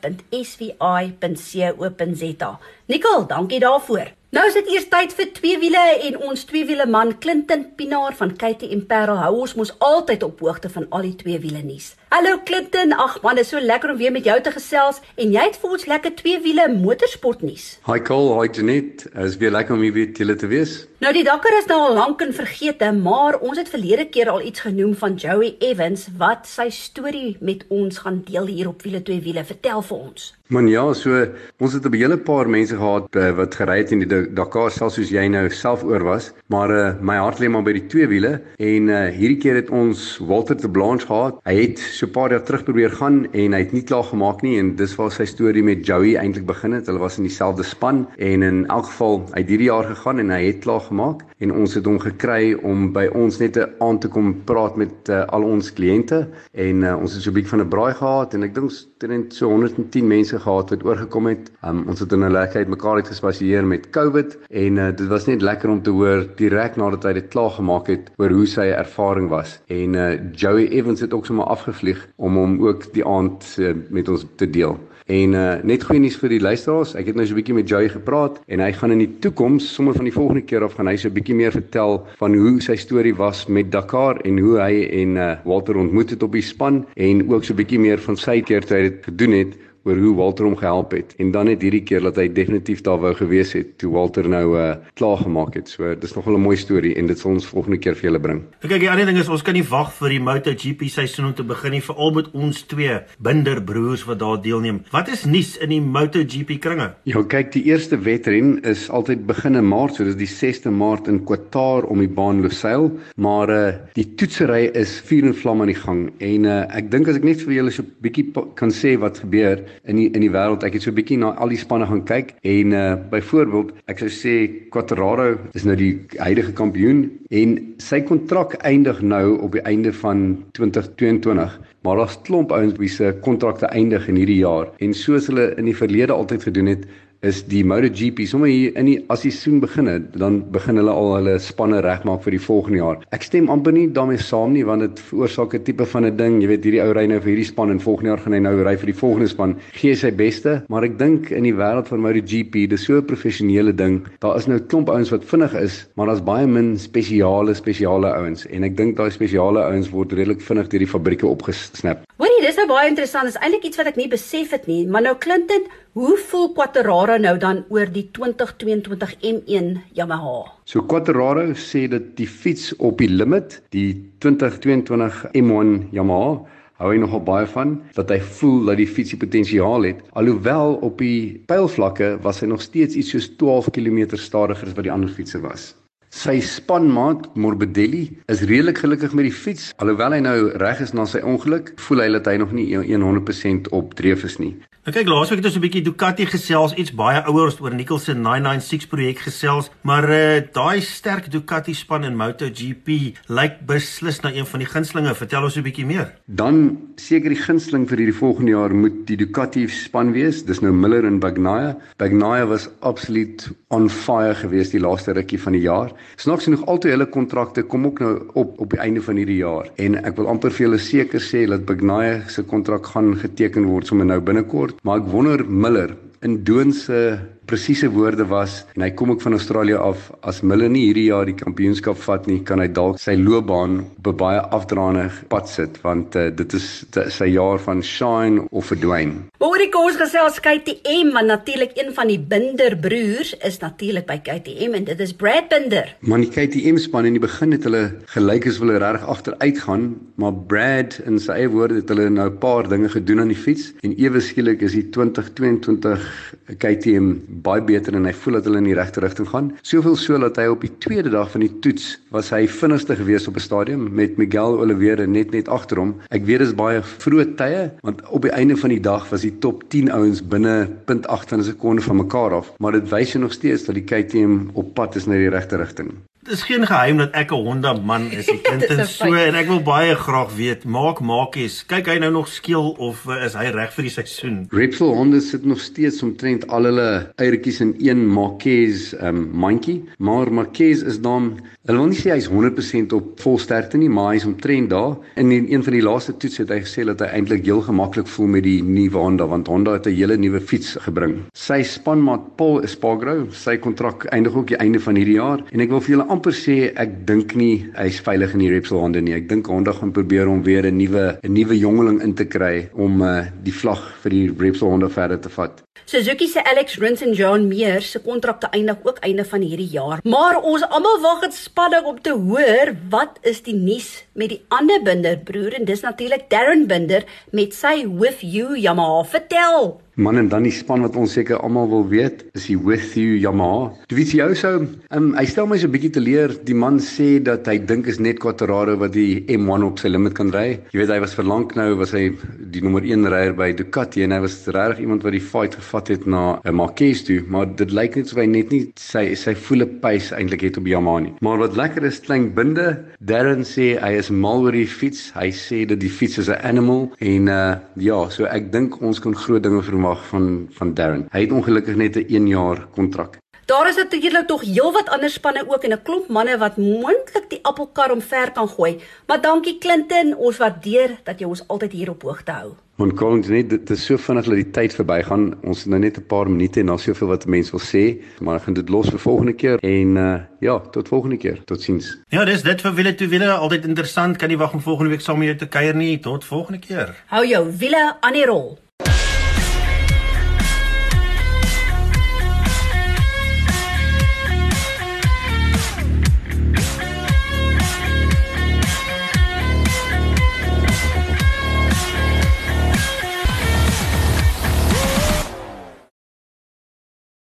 Nicole, 2.86 3.26
dankie 3.26 3.60
daarvoor. 3.60 4.06
Nou 4.34 4.42
is 4.48 4.56
dit 4.58 4.66
eers 4.74 4.88
tyd 4.90 5.12
vir 5.14 5.28
twee 5.36 5.58
wiele 5.62 5.82
en 6.08 6.16
ons 6.26 6.40
twee 6.48 6.66
wiele 6.66 6.86
man 6.90 7.12
Clinton 7.22 7.60
Pinaar 7.78 8.16
van 8.18 8.32
Katie 8.36 8.72
Imperial 8.74 9.20
hou 9.22 9.36
ons 9.44 9.54
mos 9.54 9.70
altyd 9.78 10.24
op 10.26 10.42
hoogte 10.42 10.70
van 10.72 10.88
al 10.90 11.06
die 11.06 11.14
twee 11.20 11.38
wiele 11.38 11.62
nuus. 11.62 11.92
Hallo 12.08 12.38
Clinton, 12.44 12.92
ag 12.92 13.16
man, 13.22 13.38
is 13.38 13.48
so 13.50 13.58
lekker 13.58 13.90
om 13.90 13.96
weer 13.98 14.12
met 14.14 14.24
jou 14.28 14.36
te 14.40 14.52
gesels 14.54 15.00
en 15.18 15.32
jy 15.34 15.42
het 15.48 15.56
vir 15.58 15.72
ons 15.74 15.86
lekker 15.90 16.12
twee 16.20 16.38
wiele 16.44 16.68
motorsport 16.70 17.42
nuus. 17.42 17.64
Hi 17.88 17.98
Cole, 17.98 18.36
hi 18.38 18.46
Janet. 18.46 19.08
Is 19.24 19.34
weer 19.40 19.50
lekker 19.50 19.74
om 19.74 19.82
hier 19.82 19.96
weer 19.96 20.12
julle 20.14 20.36
te 20.38 20.46
wees. 20.46 20.84
Nou 21.02 21.10
die 21.12 21.26
dakker 21.26 21.52
is 21.58 21.66
nou 21.68 21.76
al 21.88 21.98
lank 21.98 22.22
in 22.24 22.30
vergete, 22.32 22.92
maar 22.94 23.36
ons 23.42 23.58
het 23.58 23.68
verlede 23.68 24.06
keer 24.08 24.30
al 24.32 24.46
iets 24.46 24.62
genoem 24.64 24.94
van 24.96 25.18
Joey 25.20 25.56
Evans 25.60 26.06
wat 26.16 26.46
sy 26.48 26.70
storie 26.72 27.34
met 27.44 27.66
ons 27.74 27.98
gaan 28.06 28.22
deel 28.24 28.46
hier 28.54 28.70
op 28.70 28.86
wiele 28.86 29.02
twee 29.04 29.20
wiele. 29.20 29.44
Vertel 29.44 29.82
vir 29.84 29.98
ons. 29.98 30.30
Man 30.48 30.70
ja, 30.70 30.86
so 30.94 31.10
ons 31.58 31.72
het 31.74 31.84
'n 31.84 31.92
hele 31.92 32.16
paar 32.16 32.48
mense 32.48 32.76
gehad 32.76 33.16
uh, 33.16 33.30
wat 33.34 33.54
gery 33.54 33.78
het 33.78 33.90
in 33.90 33.98
die 33.98 34.30
Dakar 34.32 34.70
selfs 34.70 34.94
soos 34.94 35.10
jy 35.10 35.26
nou 35.28 35.50
self 35.50 35.82
oor 35.82 36.04
was, 36.04 36.32
maar 36.46 36.70
uh, 36.70 36.94
my 37.00 37.16
hart 37.16 37.40
lê 37.40 37.50
maar 37.50 37.64
by 37.66 37.72
die 37.72 37.86
twee 37.86 38.06
wiele 38.06 38.40
en 38.56 38.88
uh, 38.88 39.10
hierdie 39.10 39.40
keer 39.42 39.56
het 39.56 39.70
ons 39.70 40.18
Walter 40.22 40.56
de 40.56 40.70
Blanche 40.70 41.06
gehad. 41.06 41.40
Hy 41.44 41.54
het 41.60 41.78
so 41.96 42.06
'n 42.06 42.10
paar 42.12 42.30
jaar 42.30 42.42
terug 42.42 42.64
probeer 42.64 42.90
gaan 42.90 43.26
en 43.32 43.52
hy 43.52 43.58
het 43.58 43.72
nie 43.72 43.82
klaar 43.82 44.04
gemaak 44.04 44.42
nie 44.42 44.58
en 44.58 44.74
dis 44.76 44.94
waar 44.96 45.10
sy 45.10 45.24
storie 45.24 45.62
met 45.62 45.86
Joey 45.86 46.16
eintlik 46.16 46.46
begin 46.46 46.72
het. 46.72 46.86
Hulle 46.86 46.98
was 46.98 47.16
in 47.18 47.24
dieselfde 47.24 47.64
span 47.64 48.06
en 48.18 48.42
in 48.42 48.66
elk 48.66 48.86
geval 48.90 49.24
hy 49.32 49.40
het 49.40 49.48
hierdie 49.48 49.70
jaar 49.70 49.84
gegaan 49.84 50.18
en 50.18 50.30
hy 50.30 50.42
het 50.46 50.60
klaar 50.60 50.80
gemaak 50.80 51.24
en 51.40 51.52
ons 51.52 51.74
het 51.74 51.84
hom 51.84 51.98
gekry 51.98 52.54
om 52.62 52.92
by 52.92 53.06
ons 53.14 53.38
net 53.38 53.56
aan 53.80 53.98
te 53.98 54.08
kom 54.08 54.34
praat 54.44 54.76
met 54.76 55.08
uh, 55.08 55.24
al 55.32 55.42
ons 55.42 55.72
kliënte 55.72 56.26
en 56.52 56.82
uh, 56.82 56.96
ons 57.00 57.12
het 57.12 57.22
so 57.22 57.30
'n 57.30 57.34
bietjie 57.34 57.50
van 57.50 57.60
'n 57.64 57.68
braai 57.68 57.94
gehad 57.94 58.34
en 58.34 58.42
ek 58.42 58.54
dink 58.54 58.70
het 59.00 59.34
so 59.34 59.48
110 59.48 60.06
mense 60.06 60.38
gehad 60.38 60.70
wat 60.70 60.84
oorgekom 60.84 61.26
het. 61.26 61.50
Um, 61.64 61.88
ons 61.88 62.00
het 62.00 62.12
in 62.12 62.24
'n 62.24 62.32
lekker 62.32 62.58
uit 62.58 62.68
mekaar 62.68 62.96
uit 62.96 63.08
gespasieer 63.08 63.64
met 63.64 63.90
COVID 63.90 64.38
en 64.50 64.76
uh, 64.76 64.96
dit 64.96 65.08
was 65.08 65.26
net 65.26 65.42
lekker 65.42 65.70
om 65.70 65.82
te 65.82 65.90
hoor 65.90 66.26
direk 66.36 66.76
nadat 66.76 67.04
hy 67.04 67.12
dit 67.12 67.28
klaar 67.28 67.50
gemaak 67.50 67.86
het 67.86 68.10
oor 68.16 68.30
hoe 68.30 68.46
sy 68.46 68.68
ervaring 68.72 69.28
was. 69.28 69.60
En 69.66 69.94
uh, 69.94 70.18
Joey 70.32 70.68
Evans 70.68 71.00
het 71.00 71.12
ook 71.12 71.26
sommer 71.26 71.44
afgevlieg 71.44 71.85
om 72.16 72.36
hom 72.36 72.58
ook 72.64 72.92
die 72.92 73.04
aand 73.04 73.56
uh, 73.58 73.74
met 73.90 74.08
ons 74.08 74.26
te 74.36 74.50
deel. 74.50 74.78
En 75.06 75.36
uh, 75.38 75.52
net 75.62 75.84
goeie 75.86 76.00
nuus 76.02 76.16
vir 76.18 76.32
die 76.34 76.40
luisteraars. 76.42 76.96
Ek 76.98 77.06
het 77.06 77.14
nou 77.14 77.26
so 77.26 77.34
'n 77.34 77.38
bietjie 77.38 77.54
met 77.54 77.68
Joy 77.70 77.88
gepraat 77.88 78.40
en 78.50 78.58
hy 78.60 78.72
gaan 78.74 78.90
in 78.90 79.04
die 79.04 79.18
toekoms 79.22 79.68
sommer 79.74 79.94
van 79.94 80.08
die 80.08 80.12
volgende 80.12 80.42
keer 80.42 80.64
af 80.66 80.74
gaan 80.74 80.90
hy 80.90 80.96
so 80.96 81.08
'n 81.08 81.14
bietjie 81.14 81.36
meer 81.38 81.52
vertel 81.54 82.02
van 82.18 82.34
hoe 82.34 82.60
sy 82.60 82.74
storie 82.74 83.14
was 83.14 83.46
met 83.46 83.70
Dakar 83.70 84.18
en 84.24 84.38
hoe 84.38 84.58
hy 84.58 84.82
en 85.02 85.16
uh, 85.16 85.36
Walter 85.44 85.76
ontmoet 85.76 86.10
het 86.10 86.22
op 86.22 86.32
die 86.32 86.42
span 86.42 86.84
en 86.96 87.22
ook 87.30 87.44
so 87.44 87.52
'n 87.54 87.62
bietjie 87.62 87.78
meer 87.78 87.98
van 87.98 88.16
sy 88.16 88.40
keer 88.40 88.66
toe 88.66 88.76
hy 88.76 88.82
dit 88.82 88.98
gedoen 89.04 89.32
het 89.32 89.54
oor 89.86 90.00
hoe 90.02 90.14
Walter 90.18 90.48
hom 90.48 90.56
gehelp 90.58 90.92
het 90.96 91.14
en 91.22 91.30
dan 91.34 91.48
net 91.50 91.62
hierdie 91.62 91.84
keer 91.86 92.02
dat 92.08 92.18
hy 92.20 92.26
definitief 92.32 92.82
daar 92.86 92.98
wou 93.02 93.14
gewees 93.14 93.54
het 93.56 93.76
toe 93.80 93.92
Walter 93.94 94.28
nou 94.28 94.44
uh 94.58 94.64
klaar 94.98 95.18
gemaak 95.22 95.54
het. 95.54 95.68
So 95.68 95.94
dis 95.94 96.14
nog 96.14 96.24
wel 96.24 96.36
'n 96.36 96.42
mooi 96.42 96.56
storie 96.56 96.94
en 96.96 97.06
dit 97.06 97.18
sal 97.18 97.30
ons 97.30 97.46
volgende 97.46 97.78
keer 97.78 97.94
vir 97.94 98.10
julle 98.10 98.20
bring. 98.20 98.42
Kyk, 98.60 98.80
die 98.80 98.90
ander 98.90 99.06
ding 99.06 99.18
is 99.18 99.28
ons 99.28 99.42
kan 99.42 99.54
nie 99.54 99.64
wag 99.64 99.92
vir 99.92 100.08
die 100.08 100.20
MotoGP 100.20 100.88
seisoen 100.88 101.26
om 101.26 101.34
te 101.34 101.44
begin 101.44 101.70
nie, 101.70 101.82
veral 101.82 102.12
met 102.12 102.30
ons 102.32 102.62
twee 102.62 103.00
Binder 103.18 103.62
broers 103.62 104.04
wat 104.04 104.18
daar 104.18 104.42
deelneem. 104.42 104.82
Wat 104.90 105.08
is 105.08 105.24
nuus 105.24 105.56
in 105.58 105.68
die 105.68 105.80
MotoGP 105.80 106.60
kringe? 106.60 106.94
Ja, 107.04 107.22
kyk, 107.22 107.52
die 107.52 107.64
eerste 107.64 107.98
wedren 107.98 108.62
is 108.62 108.90
altyd 108.90 109.26
begin 109.26 109.54
in 109.54 109.68
Maart, 109.68 109.94
so 109.94 110.04
dis 110.04 110.16
die 110.16 110.26
6de 110.26 110.70
Maart 110.70 111.08
in 111.08 111.24
Qatar 111.24 111.84
om 111.84 111.98
die 111.98 112.08
baan 112.08 112.42
Losail, 112.42 112.90
maar 113.16 113.50
uh 113.50 113.72
die 113.94 114.14
toetsery 114.14 114.70
is 114.74 115.00
vuur 115.08 115.30
en 115.30 115.34
vlam 115.34 115.60
aan 115.60 115.72
die 115.72 115.78
gang 115.78 116.12
en 116.18 116.44
uh 116.44 116.64
ek 116.76 116.90
dink 116.90 117.08
as 117.08 117.16
ek 117.16 117.24
net 117.24 117.42
vir 117.44 117.54
julle 117.58 117.72
so 117.74 117.82
'n 117.82 117.92
bietjie 118.02 118.26
kan 118.54 118.70
sê 118.70 118.96
wat 119.00 119.20
gebeur 119.24 119.62
in 119.84 119.96
die 119.96 120.08
in 120.10 120.20
die 120.20 120.30
wêreld. 120.30 120.64
Ek 120.64 120.72
het 120.74 120.82
so 120.82 120.90
'n 120.90 120.94
bietjie 120.94 121.18
na 121.18 121.34
al 121.34 121.48
die 121.48 121.58
spanne 121.58 121.86
gaan 121.86 122.04
kyk 122.04 122.34
en 122.42 122.72
uh 122.72 122.96
byvoorbeeld, 123.10 123.72
ek 123.86 123.98
sou 123.98 124.08
sê 124.08 124.34
Quartararo 124.70 125.38
is 125.54 125.64
nou 125.64 125.76
die 125.76 126.00
huidige 126.18 126.52
kampioen 126.52 127.10
en 127.30 127.74
sy 127.78 128.00
kontrak 128.00 128.54
eindig 128.62 129.02
nou 129.02 129.38
op 129.40 129.52
die 129.52 129.62
einde 129.62 129.92
van 129.92 130.44
2022. 130.52 131.60
Maar 131.82 131.96
daar's 131.96 132.18
klomp 132.22 132.50
ouens 132.52 132.78
wie 132.78 132.88
se 132.88 133.14
kontrakte 133.22 133.66
eindig 133.66 134.08
in 134.08 134.16
hierdie 134.16 134.42
jaar 134.42 134.66
en 134.78 134.94
soos 134.94 135.26
hulle 135.26 135.54
in 135.56 135.64
die 135.64 135.76
verlede 135.76 136.12
altyd 136.12 136.42
gedoen 136.42 136.66
het, 136.66 136.86
is 137.22 137.42
die 137.48 137.62
MotoGP 137.64 138.26
sommer 138.28 138.48
hier 138.48 138.76
in 138.76 138.86
die 138.90 138.96
as 139.12 139.22
die 139.24 139.30
seisoen 139.30 139.60
begin 139.60 139.86
het, 139.90 140.08
dan 140.18 140.42
begin 140.52 140.76
hulle 140.80 140.92
al 140.92 141.14
hulle 141.16 141.36
spanne 141.42 141.80
regmaak 141.84 142.22
vir 142.24 142.36
die 142.36 142.42
volgende 142.42 142.80
jaar. 142.80 142.98
Ek 143.16 143.24
stem 143.26 143.48
amper 143.52 143.72
nie 143.72 143.86
daarmee 143.96 144.20
saam 144.20 144.52
nie 144.52 144.64
want 144.68 144.84
dit 144.84 145.02
veroorsaak 145.08 145.54
'n 145.54 145.64
tipe 145.64 145.86
van 145.86 146.04
'n 146.04 146.16
ding, 146.16 146.40
jy 146.42 146.48
weet 146.48 146.64
hierdie 146.64 146.82
ou 146.82 146.92
ry 146.92 147.06
nou 147.06 147.20
vir 147.20 147.30
hierdie 147.32 147.50
span 147.52 147.70
en 147.70 147.80
volgende 147.80 148.10
jaar 148.10 148.22
gaan 148.24 148.32
hy 148.32 148.40
nou 148.40 148.54
ry 148.62 148.76
vir 148.76 148.92
die 148.92 149.00
volgende 149.00 149.28
span. 149.28 149.56
Gee 149.72 149.94
sy 149.94 150.10
beste, 150.10 150.62
maar 150.68 150.84
ek 150.84 150.98
dink 150.98 151.30
in 151.30 151.44
die 151.44 151.54
wêreld 151.54 151.88
van 151.88 152.00
MotoGP, 152.00 152.68
dis 152.68 152.84
so 152.84 152.98
'n 152.98 153.06
professionele 153.06 153.72
ding. 153.72 154.06
Daar 154.20 154.36
is 154.36 154.46
nou 154.46 154.58
klomp 154.58 154.88
ouens 154.88 155.10
wat 155.10 155.24
vinnig 155.24 155.54
is, 155.54 155.86
maar 155.96 156.06
daar's 156.06 156.24
baie 156.24 156.46
min 156.46 156.76
spesiale 156.78 157.54
spesiale 157.54 158.12
ouens 158.12 158.46
en 158.46 158.64
ek 158.64 158.76
dink 158.76 158.96
daai 158.96 159.10
spesiale 159.10 159.60
ouens 159.60 159.90
word 159.90 160.12
redelik 160.12 160.40
vinnig 160.40 160.68
deur 160.68 160.80
die 160.80 160.86
fabrieke 160.86 161.26
opgesnap. 161.26 162.04
Hoorie, 162.18 162.35
dis 162.46 162.58
nou 162.60 162.66
baie 162.70 162.90
interessant. 162.90 163.26
Dis 163.26 163.38
eintlik 163.42 163.64
iets 163.66 163.80
wat 163.80 163.88
ek 163.90 163.96
nie 163.98 164.08
besef 164.12 164.52
het 164.54 164.66
nie, 164.70 164.84
maar 164.86 165.02
nou 165.02 165.14
klink 165.18 165.48
dit, 165.50 165.64
hoe 165.98 166.14
voel 166.28 166.50
Quattararo 166.54 167.16
nou 167.18 167.34
dan 167.42 167.64
oor 167.74 167.88
die 167.90 168.04
2022 168.14 169.16
M1 169.32 169.72
Yamaha? 169.98 170.44
So 170.68 170.84
Quattararo 170.86 171.48
sê 171.58 171.86
dat 171.90 172.12
die 172.20 172.28
fiets 172.30 172.70
op 172.76 173.00
die 173.02 173.10
limit, 173.10 173.58
die 173.74 173.96
2022 174.22 175.24
M1 175.34 175.72
Yamaha 175.96 176.36
hou 176.76 176.90
hy 176.92 177.00
nogal 177.00 177.22
baie 177.24 177.48
van 177.48 177.78
dat 177.96 178.10
hy 178.12 178.18
voel 178.38 178.66
dat 178.68 178.76
die 178.82 178.88
fiets 178.90 179.14
die 179.14 179.20
potensiaal 179.22 179.88
het 179.88 180.02
alhoewel 180.20 180.76
op 180.84 181.00
die 181.00 181.40
pylvlakke 181.48 182.10
was 182.26 182.42
hy 182.44 182.50
nog 182.52 182.60
steeds 182.60 182.98
iets 183.00 183.14
soos 183.14 183.30
12 183.40 183.72
km 183.78 184.20
stadiger 184.20 184.68
as 184.68 184.76
wat 184.76 184.84
die 184.84 184.92
ander 184.92 185.08
fietsse 185.08 185.40
was. 185.40 185.72
Sy 186.16 186.38
spanmaat 186.40 187.26
Morbidelli 187.36 188.06
is 188.32 188.40
redelik 188.48 188.78
gelukkig 188.80 189.12
met 189.12 189.26
die 189.28 189.34
fiets 189.36 189.66
alhoewel 189.76 190.14
hy 190.16 190.22
nou 190.24 190.36
reg 190.62 190.80
is 190.80 190.94
na 190.96 191.04
sy 191.04 191.20
ongeluk 191.20 191.74
voel 191.88 192.06
hy 192.06 192.08
dat 192.14 192.30
hy 192.30 192.38
nog 192.40 192.54
nie 192.56 192.70
100% 192.72 193.68
op 193.76 193.92
dreef 193.98 194.24
is 194.24 194.38
nie. 194.40 194.54
Nou 194.86 194.94
kyk, 194.94 195.08
laasweek 195.10 195.40
het 195.40 195.46
ons 195.48 195.56
'n 195.58 195.64
bietjie 195.64 195.82
Ducati 195.82 196.24
gesels, 196.30 196.72
iets 196.78 196.92
baie 196.94 197.18
ouer 197.26 197.48
as 197.48 197.58
oor 197.60 197.74
Nicol 197.74 197.98
se 197.98 198.14
996 198.14 198.86
projek 198.86 199.18
gesels, 199.18 199.68
maar 199.82 200.04
uh 200.08 200.40
daai 200.52 200.80
sterk 200.80 201.26
Ducati 201.28 201.74
span 201.74 202.04
in 202.04 202.14
MotoGP 202.16 203.18
lyk 203.26 203.66
beslis 203.66 204.20
na 204.22 204.30
een 204.30 204.46
van 204.46 204.60
die 204.60 204.68
gunstlinge. 204.68 205.14
Vertel 205.14 205.42
ons 205.42 205.56
'n 205.56 205.62
bietjie 205.62 205.86
meer. 205.86 206.14
Dan 206.26 206.78
seker 206.94 207.28
die 207.28 207.42
gunsteling 207.42 207.88
vir 207.88 207.98
hierdie 207.98 208.14
volgende 208.14 208.50
jaar 208.52 208.74
moet 208.74 209.06
die 209.06 209.16
Ducati 209.16 209.66
span 209.68 210.12
wees. 210.12 210.44
Dis 210.44 210.60
nou 210.60 210.72
Miller 210.72 211.04
en 211.04 211.18
Bagnaia. 211.18 211.76
Bagnaia 211.98 212.46
was 212.46 212.68
absoluut 212.80 213.50
on 213.74 213.88
fire 213.90 214.34
geweest 214.38 214.76
die 214.76 214.80
laaste 214.80 215.12
rukkie 215.16 215.40
van 215.42 215.56
die 215.56 215.64
jaar. 215.64 215.90
Snaaks 216.22 216.46
genoeg 216.46 216.62
altoe 216.70 216.92
hulle 216.92 217.08
kontrakte 217.10 217.64
kom 217.66 217.86
ook 217.88 218.02
nou 218.04 218.12
op 218.38 218.60
op 218.62 218.70
die 218.70 218.82
einde 218.82 219.02
van 219.02 219.18
hierdie 219.18 219.40
jaar 219.40 219.70
en 219.82 219.98
ek 220.02 220.18
wil 220.20 220.30
amper 220.30 220.54
vir 220.54 220.68
julle 220.68 220.82
seker 220.82 221.22
sê 221.22 221.46
dat 221.50 221.66
Bagnaia 221.66 222.20
se 222.30 222.44
kontrak 222.46 222.86
gaan 222.94 223.16
geteken 223.18 223.66
word 223.66 223.90
sommer 223.90 224.06
nou 224.06 224.20
binnekort 224.22 224.78
maar 224.86 225.02
ek 225.02 225.10
wonder 225.10 225.42
Miller 225.44 225.96
in 226.22 226.44
Doon 226.46 226.72
se 226.72 227.18
presiese 227.46 227.88
woorde 227.90 228.26
was 228.26 228.64
en 228.74 228.82
hy 228.82 228.90
kom 228.98 229.12
ook 229.12 229.22
van 229.22 229.36
Australië 229.36 229.78
af 229.78 230.10
as 230.26 230.42
Miller 230.42 230.70
nie 230.70 230.86
hierdie 230.88 231.06
jaar 231.10 231.28
die 231.28 231.36
kampioenskap 231.38 231.98
vat 232.02 232.26
nie 232.26 232.40
kan 232.46 232.62
hy 232.62 232.66
dalk 232.78 232.98
sy 233.02 233.14
loopbaan 233.18 233.78
op 233.98 234.08
'n 234.12 234.16
baie 234.22 234.40
afdraande 234.58 235.06
pad 235.30 235.48
sit 235.48 235.78
want 235.82 236.16
uh, 236.16 236.28
dit 236.30 236.52
is 236.58 236.84
sy 237.18 237.28
jaar 237.30 237.58
van 237.62 237.82
shine 237.82 238.46
of 238.50 238.66
verdwyn. 238.72 239.12
Oor 239.38 239.58
die 239.58 239.70
koers 239.70 239.98
gesels 240.00 240.40
KTM 240.40 241.12
want 241.14 241.30
natuurlik 241.30 241.76
een 241.78 241.92
van 241.94 242.08
die 242.08 242.18
Binder 242.18 242.76
broers 242.76 243.34
is 243.46 243.58
natuurlik 243.58 244.06
by 244.06 244.18
KTM 244.18 244.74
en 244.74 244.84
dit 244.84 245.00
is 245.00 245.12
Brad 245.12 245.48
Binder. 245.48 245.94
Maar 246.00 246.24
die 246.24 246.30
KTM 246.30 246.76
span 246.82 247.06
in 247.06 247.18
die 247.18 247.22
begin 247.22 247.52
het 247.52 247.64
hulle 247.64 247.84
gelyk 248.14 248.46
as 248.46 248.58
hulle 248.58 248.78
reg 248.82 249.06
agteruit 249.06 249.58
gaan 249.58 249.94
maar 250.16 250.34
Brad 250.34 250.98
in 251.06 251.18
sy 251.18 251.32
eie 251.32 251.50
woorde 251.52 251.80
het 251.80 251.88
hulle 251.88 252.10
nou 252.10 252.28
'n 252.30 252.38
paar 252.38 252.68
dinge 252.68 252.88
gedoen 252.88 253.20
aan 253.20 253.32
die 253.34 253.42
fiets 253.46 253.72
en 253.82 253.94
ewe 253.94 254.20
skielik 254.20 254.62
is 254.62 254.72
die 254.72 254.88
2022 254.90 256.34
KTM 256.58 257.14
baie 257.42 257.62
beter 257.62 257.94
en 257.94 258.06
hy 258.08 258.12
voel 258.12 258.38
dat 258.38 258.48
hulle 258.48 258.60
in 258.62 258.68
die 258.70 258.76
regte 258.78 259.00
rigting 259.04 259.28
gaan. 259.28 259.50
Soveel 259.62 259.96
so 260.00 260.18
dat 260.22 260.38
hy 260.40 260.46
op 260.52 260.64
die 260.64 260.72
tweede 260.78 261.10
dag 261.12 261.30
van 261.32 261.44
die 261.44 261.52
toets 261.64 261.96
was 262.14 262.30
hy 262.34 262.46
vinnigste 262.48 262.96
gewees 262.96 263.28
op 263.28 263.36
'n 263.36 263.44
stadium 263.44 263.88
met 263.94 264.16
Miguel 264.16 264.58
Oliveira 264.60 265.06
net 265.06 265.30
net 265.30 265.48
agter 265.48 265.78
hom. 265.78 265.94
Ek 266.10 266.24
weet 266.24 266.38
dit 266.38 266.48
is 266.48 266.54
baie 266.54 266.82
vroeë 266.82 267.36
tye 267.36 267.70
want 267.82 268.02
op 268.08 268.22
die 268.22 268.32
einde 268.32 268.56
van 268.56 268.70
die 268.70 268.80
dag 268.80 269.08
was 269.10 269.20
die 269.20 269.38
top 269.38 269.64
10 269.68 269.92
ouens 269.92 270.22
binne 270.22 270.68
0.8 270.86 271.28
van 271.28 271.38
'n 271.38 271.44
sekonde 271.44 271.82
van 271.82 271.96
mekaar 271.96 272.32
af, 272.32 272.52
maar 272.58 272.72
dit 272.72 272.88
wys 272.90 273.12
jou 273.12 273.22
nog 273.22 273.32
steeds 273.32 273.64
dat 273.64 273.74
die 273.74 273.84
KTM 273.84 274.50
op 274.52 274.74
pad 274.74 274.96
is 274.96 275.06
na 275.06 275.14
die 275.14 275.30
regte 275.30 275.56
rigting. 275.56 275.92
Dis 276.26 276.42
geen 276.42 276.66
geheim 276.66 276.98
dat 276.98 277.12
ek 277.14 277.30
'n 277.30 277.38
Honda 277.46 277.72
man 277.72 278.10
is. 278.10 278.26
Ek 278.28 278.42
dink 278.42 278.66
dit 278.70 278.88
so 278.90 279.14
en 279.14 279.36
ek 279.38 279.46
wil 279.46 279.60
baie 279.62 279.94
graag 279.94 280.34
weet, 280.34 280.64
maak 280.64 280.98
maakies, 280.98 281.62
kyk 281.70 281.86
hy 281.86 281.98
nou 282.02 282.10
nog 282.10 282.26
skeel 282.28 282.74
of 282.82 283.04
uh, 283.06 283.22
is 283.22 283.36
hy 283.38 283.46
reg 283.54 283.70
vir 283.76 283.86
die 283.86 283.92
seisoen? 283.94 284.40
Repsol 284.50 284.90
Honda 284.98 285.20
sit 285.22 285.46
nog 285.46 285.60
steeds 285.62 286.02
omtrent 286.02 286.48
al 286.50 286.66
hulle 286.66 286.88
eiertjies 287.22 287.60
in 287.62 287.76
een 287.78 288.02
Marquez 288.10 288.90
um 288.98 289.28
mandjie, 289.38 289.84
maar 289.98 290.32
Marquez 290.32 290.82
is 290.82 290.98
dan 290.98 291.36
hulle 291.66 291.78
wil 291.78 291.90
nie 291.90 291.98
sê 291.98 292.12
hy's 292.14 292.26
100% 292.30 292.94
op 292.94 293.22
volsterkte 293.22 293.78
nie, 293.78 293.90
maar 293.90 294.12
hy's 294.14 294.26
omtrent 294.26 294.70
daar. 294.70 294.96
In 295.18 295.30
die, 295.30 295.40
een 295.50 295.64
van 295.66 295.74
die 295.74 295.82
laaste 295.82 296.14
toets 296.14 296.38
het 296.42 296.50
hy 296.54 296.60
gesê 296.62 296.84
dat 296.86 297.02
hy 297.02 297.08
eintlik 297.18 297.46
heel 297.46 297.62
gemaklik 297.66 298.10
voel 298.10 298.30
met 298.36 298.46
die 298.46 298.60
nuwe 298.62 298.98
Honda 298.98 299.26
want 299.30 299.50
Honda 299.50 299.78
het 299.78 299.86
'n 299.86 299.94
hele 299.94 300.16
nuwe 300.16 300.40
fiets 300.40 300.76
gebring. 300.86 301.22
Sy 301.34 301.62
spanmaat 301.62 302.36
Paul 302.36 302.62
Espargaro, 302.62 303.26
sy 303.30 303.56
kontrak 303.58 304.06
eindig 304.10 304.34
ook 304.34 304.46
die 304.46 304.58
einde 304.62 304.80
van 304.80 304.94
hierdie 304.94 305.18
jaar 305.18 305.42
en 305.50 305.60
ek 305.60 305.70
wil 305.70 305.80
vir 305.80 305.96
julle 305.96 306.08
amper 306.16 306.32
sê 306.32 306.56
ek 306.80 306.92
dink 307.08 307.34
nie 307.36 307.66
hy's 307.76 308.00
veilig 308.06 308.32
in 308.36 308.44
die 308.44 308.52
Repsol 308.54 308.80
hande 308.84 309.02
nie. 309.04 309.16
Ek 309.18 309.28
dink 309.28 309.50
Honda 309.52 309.74
gaan 309.76 309.92
probeer 309.92 310.30
om 310.32 310.42
weer 310.48 310.64
'n 310.64 310.78
nuwe 310.78 311.04
'n 311.20 311.34
nuwe 311.34 311.58
jongeling 311.58 312.00
in 312.02 312.14
te 312.14 312.24
kry 312.24 312.68
om 312.72 313.02
uh, 313.02 313.28
die 313.44 313.52
vlag 313.52 313.82
vir 314.02 314.10
die 314.10 314.26
Repsol 314.44 314.72
Honda 314.72 314.88
verder 314.88 315.20
te 315.20 315.28
vat. 315.28 315.65
Suzuki 315.84 316.26
se 316.28 316.44
Alex 316.44 316.78
Rins 316.78 317.02
en 317.02 317.12
John 317.12 317.46
Meer 317.48 317.82
se 317.82 317.98
kontrakte 317.98 318.48
eindig 318.50 318.76
ook 318.82 318.98
einde 318.98 319.24
van 319.24 319.40
hierdie 319.40 319.68
jaar. 319.70 320.00
Maar 320.02 320.40
ons 320.40 320.64
almal 320.68 321.00
wag 321.00 321.22
in 321.28 321.32
spanning 321.32 321.84
om 321.84 322.00
te 322.00 322.12
hoor 322.16 322.74
wat 322.90 323.18
is 323.22 323.42
die 323.42 323.54
nuus 323.54 324.04
met 324.12 324.32
die 324.32 324.42
ander 324.48 324.82
Binder 324.82 325.18
broer 325.18 325.58
en 325.60 325.64
dis 325.64 325.84
natuurlik 325.84 326.30
Darren 326.32 326.66
Binder 326.66 327.04
met 327.30 327.54
sy 327.54 327.84
With 327.86 328.22
You 328.24 328.56
Yamaha. 328.58 329.04
Vertel. 329.04 329.76
Man 329.96 330.18
en 330.20 330.26
dan 330.28 330.44
die 330.44 330.52
span 330.52 330.82
wat 330.84 330.96
ons 331.00 331.14
seker 331.16 331.38
almal 331.40 331.70
wil 331.70 331.86
weet, 331.88 332.26
is 332.36 332.50
die 332.50 332.56
With 332.60 332.90
You 333.00 333.14
Yamaha. 333.16 333.70
Wie 333.88 333.96
weet 334.02 334.10
jy 334.12 334.26
sou, 334.36 334.66
um, 334.92 335.06
hy 335.16 335.24
stel 335.24 335.46
my 335.48 335.56
so 335.56 335.66
'n 335.66 335.72
bietjie 335.72 335.92
te 335.94 336.02
leer. 336.04 336.34
Die 336.44 336.54
man 336.54 336.76
sê 336.84 337.16
dat 337.22 337.46
hy 337.46 337.56
dink 337.56 337.86
is 337.86 337.98
net 337.98 338.20
Quartararo 338.20 338.76
wat 338.76 338.92
die 338.92 339.24
M1 339.24 339.64
op 339.64 339.78
sy 339.78 339.88
limit 339.88 340.12
kan 340.12 340.28
ry. 340.30 340.60
Jy 340.72 340.80
weet 340.80 340.92
hy 340.92 341.00
was 341.00 341.14
vir 341.14 341.24
lank 341.24 341.56
nou 341.56 341.76
was 341.80 341.92
hy 341.92 342.12
die 342.52 342.60
nommer 342.60 342.84
1 342.84 343.08
ryer 343.08 343.32
by 343.32 343.52
Ducati 343.52 344.02
en 344.04 344.12
hy 344.12 344.20
was 344.20 344.44
regtig 344.46 344.84
iemand 344.84 345.02
wat 345.02 345.12
die 345.12 345.20
fight 345.32 345.56
gevat 345.66 345.88
het 345.88 346.06
na 346.06 346.38
'n 346.44 346.54
Marquez 346.54 347.02
toe, 347.02 347.20
maar 347.26 347.46
dit 347.56 347.70
lyk 347.70 347.96
net 347.96 348.12
of 348.12 348.18
hy 348.22 348.26
net 348.26 348.50
nie 348.50 348.70
sy 348.78 349.14
sy 349.14 349.34
volle 349.34 349.66
pace 349.66 350.14
eintlik 350.14 350.40
het 350.40 350.56
op 350.56 350.66
Yamaha 350.66 350.98
nie. 350.98 351.14
Maar 351.20 351.38
wat 351.38 351.56
lekker 351.56 351.84
is, 351.84 352.00
klein 352.00 352.34
binde, 352.34 352.84
Darren 353.00 353.42
sê 353.44 353.74
hy 353.82 353.92
is 353.98 354.10
mal 354.10 354.42
oor 354.42 354.52
die 354.52 354.66
fiets. 354.66 355.10
Hy 355.14 355.30
sê 355.30 355.66
dat 355.66 355.80
die 355.80 355.90
fiets 355.90 356.18
is 356.18 356.28
'n 356.28 356.40
animal 356.42 356.92
en 356.98 357.28
uh 357.28 357.56
ja, 357.76 358.08
so 358.10 358.24
ek 358.24 358.52
dink 358.52 358.80
ons 358.80 359.00
kan 359.00 359.14
groot 359.14 359.42
dinge 359.42 359.62
verwag 359.62 359.96
mag 359.96 360.06
van 360.12 360.48
van 360.58 360.74
Darren. 360.74 361.06
Hy 361.12 361.20
het 361.20 361.32
ongelukkig 361.32 361.76
net 361.76 361.96
'n 361.96 362.06
1 362.08 362.26
jaar 362.28 362.66
kontrak. 362.74 363.18
Daar 363.46 363.68
is 363.68 363.76
natuurlik 363.76 364.26
tog 364.26 364.42
heelwat 364.42 364.88
ander 364.88 365.10
spanne 365.10 365.44
ook 365.48 365.62
en 365.64 365.72
'n 365.72 365.82
klomp 365.82 366.08
manne 366.08 366.38
wat 366.38 366.56
moontlik 366.56 367.26
die 367.28 367.38
appelkar 367.42 367.92
omver 367.92 368.32
kan 368.32 368.48
gooi. 368.48 368.80
Maar 369.06 369.20
dankie 369.20 369.58
Clinton, 369.58 370.16
ons 370.16 370.36
waardeer 370.36 370.90
dat 371.04 371.20
jy 371.20 371.26
ons 371.26 371.44
altyd 371.46 371.72
hier 371.72 371.90
op 371.90 372.02
hoogte 372.02 372.32
hou. 372.32 372.65
Want 372.76 372.92
Collins 372.92 373.28
net 373.32 373.48
dit 373.48 373.70
is 373.72 373.84
so 373.88 373.96
vinnig 373.96 374.26
dat 374.28 374.36
die 374.36 374.50
tyd 374.52 374.74
verbygaan. 374.76 375.30
Ons 375.48 375.62
het 375.64 375.72
nou 375.72 375.78
net 375.80 375.96
'n 375.96 376.04
paar 376.06 376.28
minute 376.28 376.60
en 376.60 376.66
daar's 376.66 376.82
soveel 376.82 377.08
wat 377.08 377.26
mense 377.26 377.50
wil 377.50 377.60
sê, 377.60 378.02
maar 378.20 378.36
ek 378.36 378.42
gaan 378.42 378.54
dit 378.54 378.68
los 378.68 378.90
vir 378.90 378.98
volgende 378.98 379.32
keer 379.32 379.58
en 379.62 379.96
uh 379.96 380.20
ja, 380.40 380.58
tot 380.58 380.88
volgende 380.88 381.16
keer. 381.16 381.40
Totsiens. 381.44 381.98
Ja, 382.08 382.24
dis 382.24 382.42
dit 382.42 382.60
vir 382.60 382.74
wiele 382.74 382.94
toe 382.94 383.08
wiele, 383.08 383.32
altyd 383.32 383.64
interessant. 383.64 384.16
Kan 384.16 384.28
nie 384.28 384.38
wag 384.38 384.52
om 384.52 384.60
volgende 384.60 384.90
week 384.90 385.00
saam 385.00 385.18
met 385.18 385.26
jou 385.26 385.38
te 385.38 385.48
kuier 385.48 385.74
nie. 385.74 385.98
Tot 385.98 386.24
volgende 386.24 386.58
keer. 386.58 386.94
Hou 387.06 387.26
jou 387.26 387.56
wiele 387.58 387.96
aan 388.00 388.12
die 388.12 388.26
rol. 388.26 388.58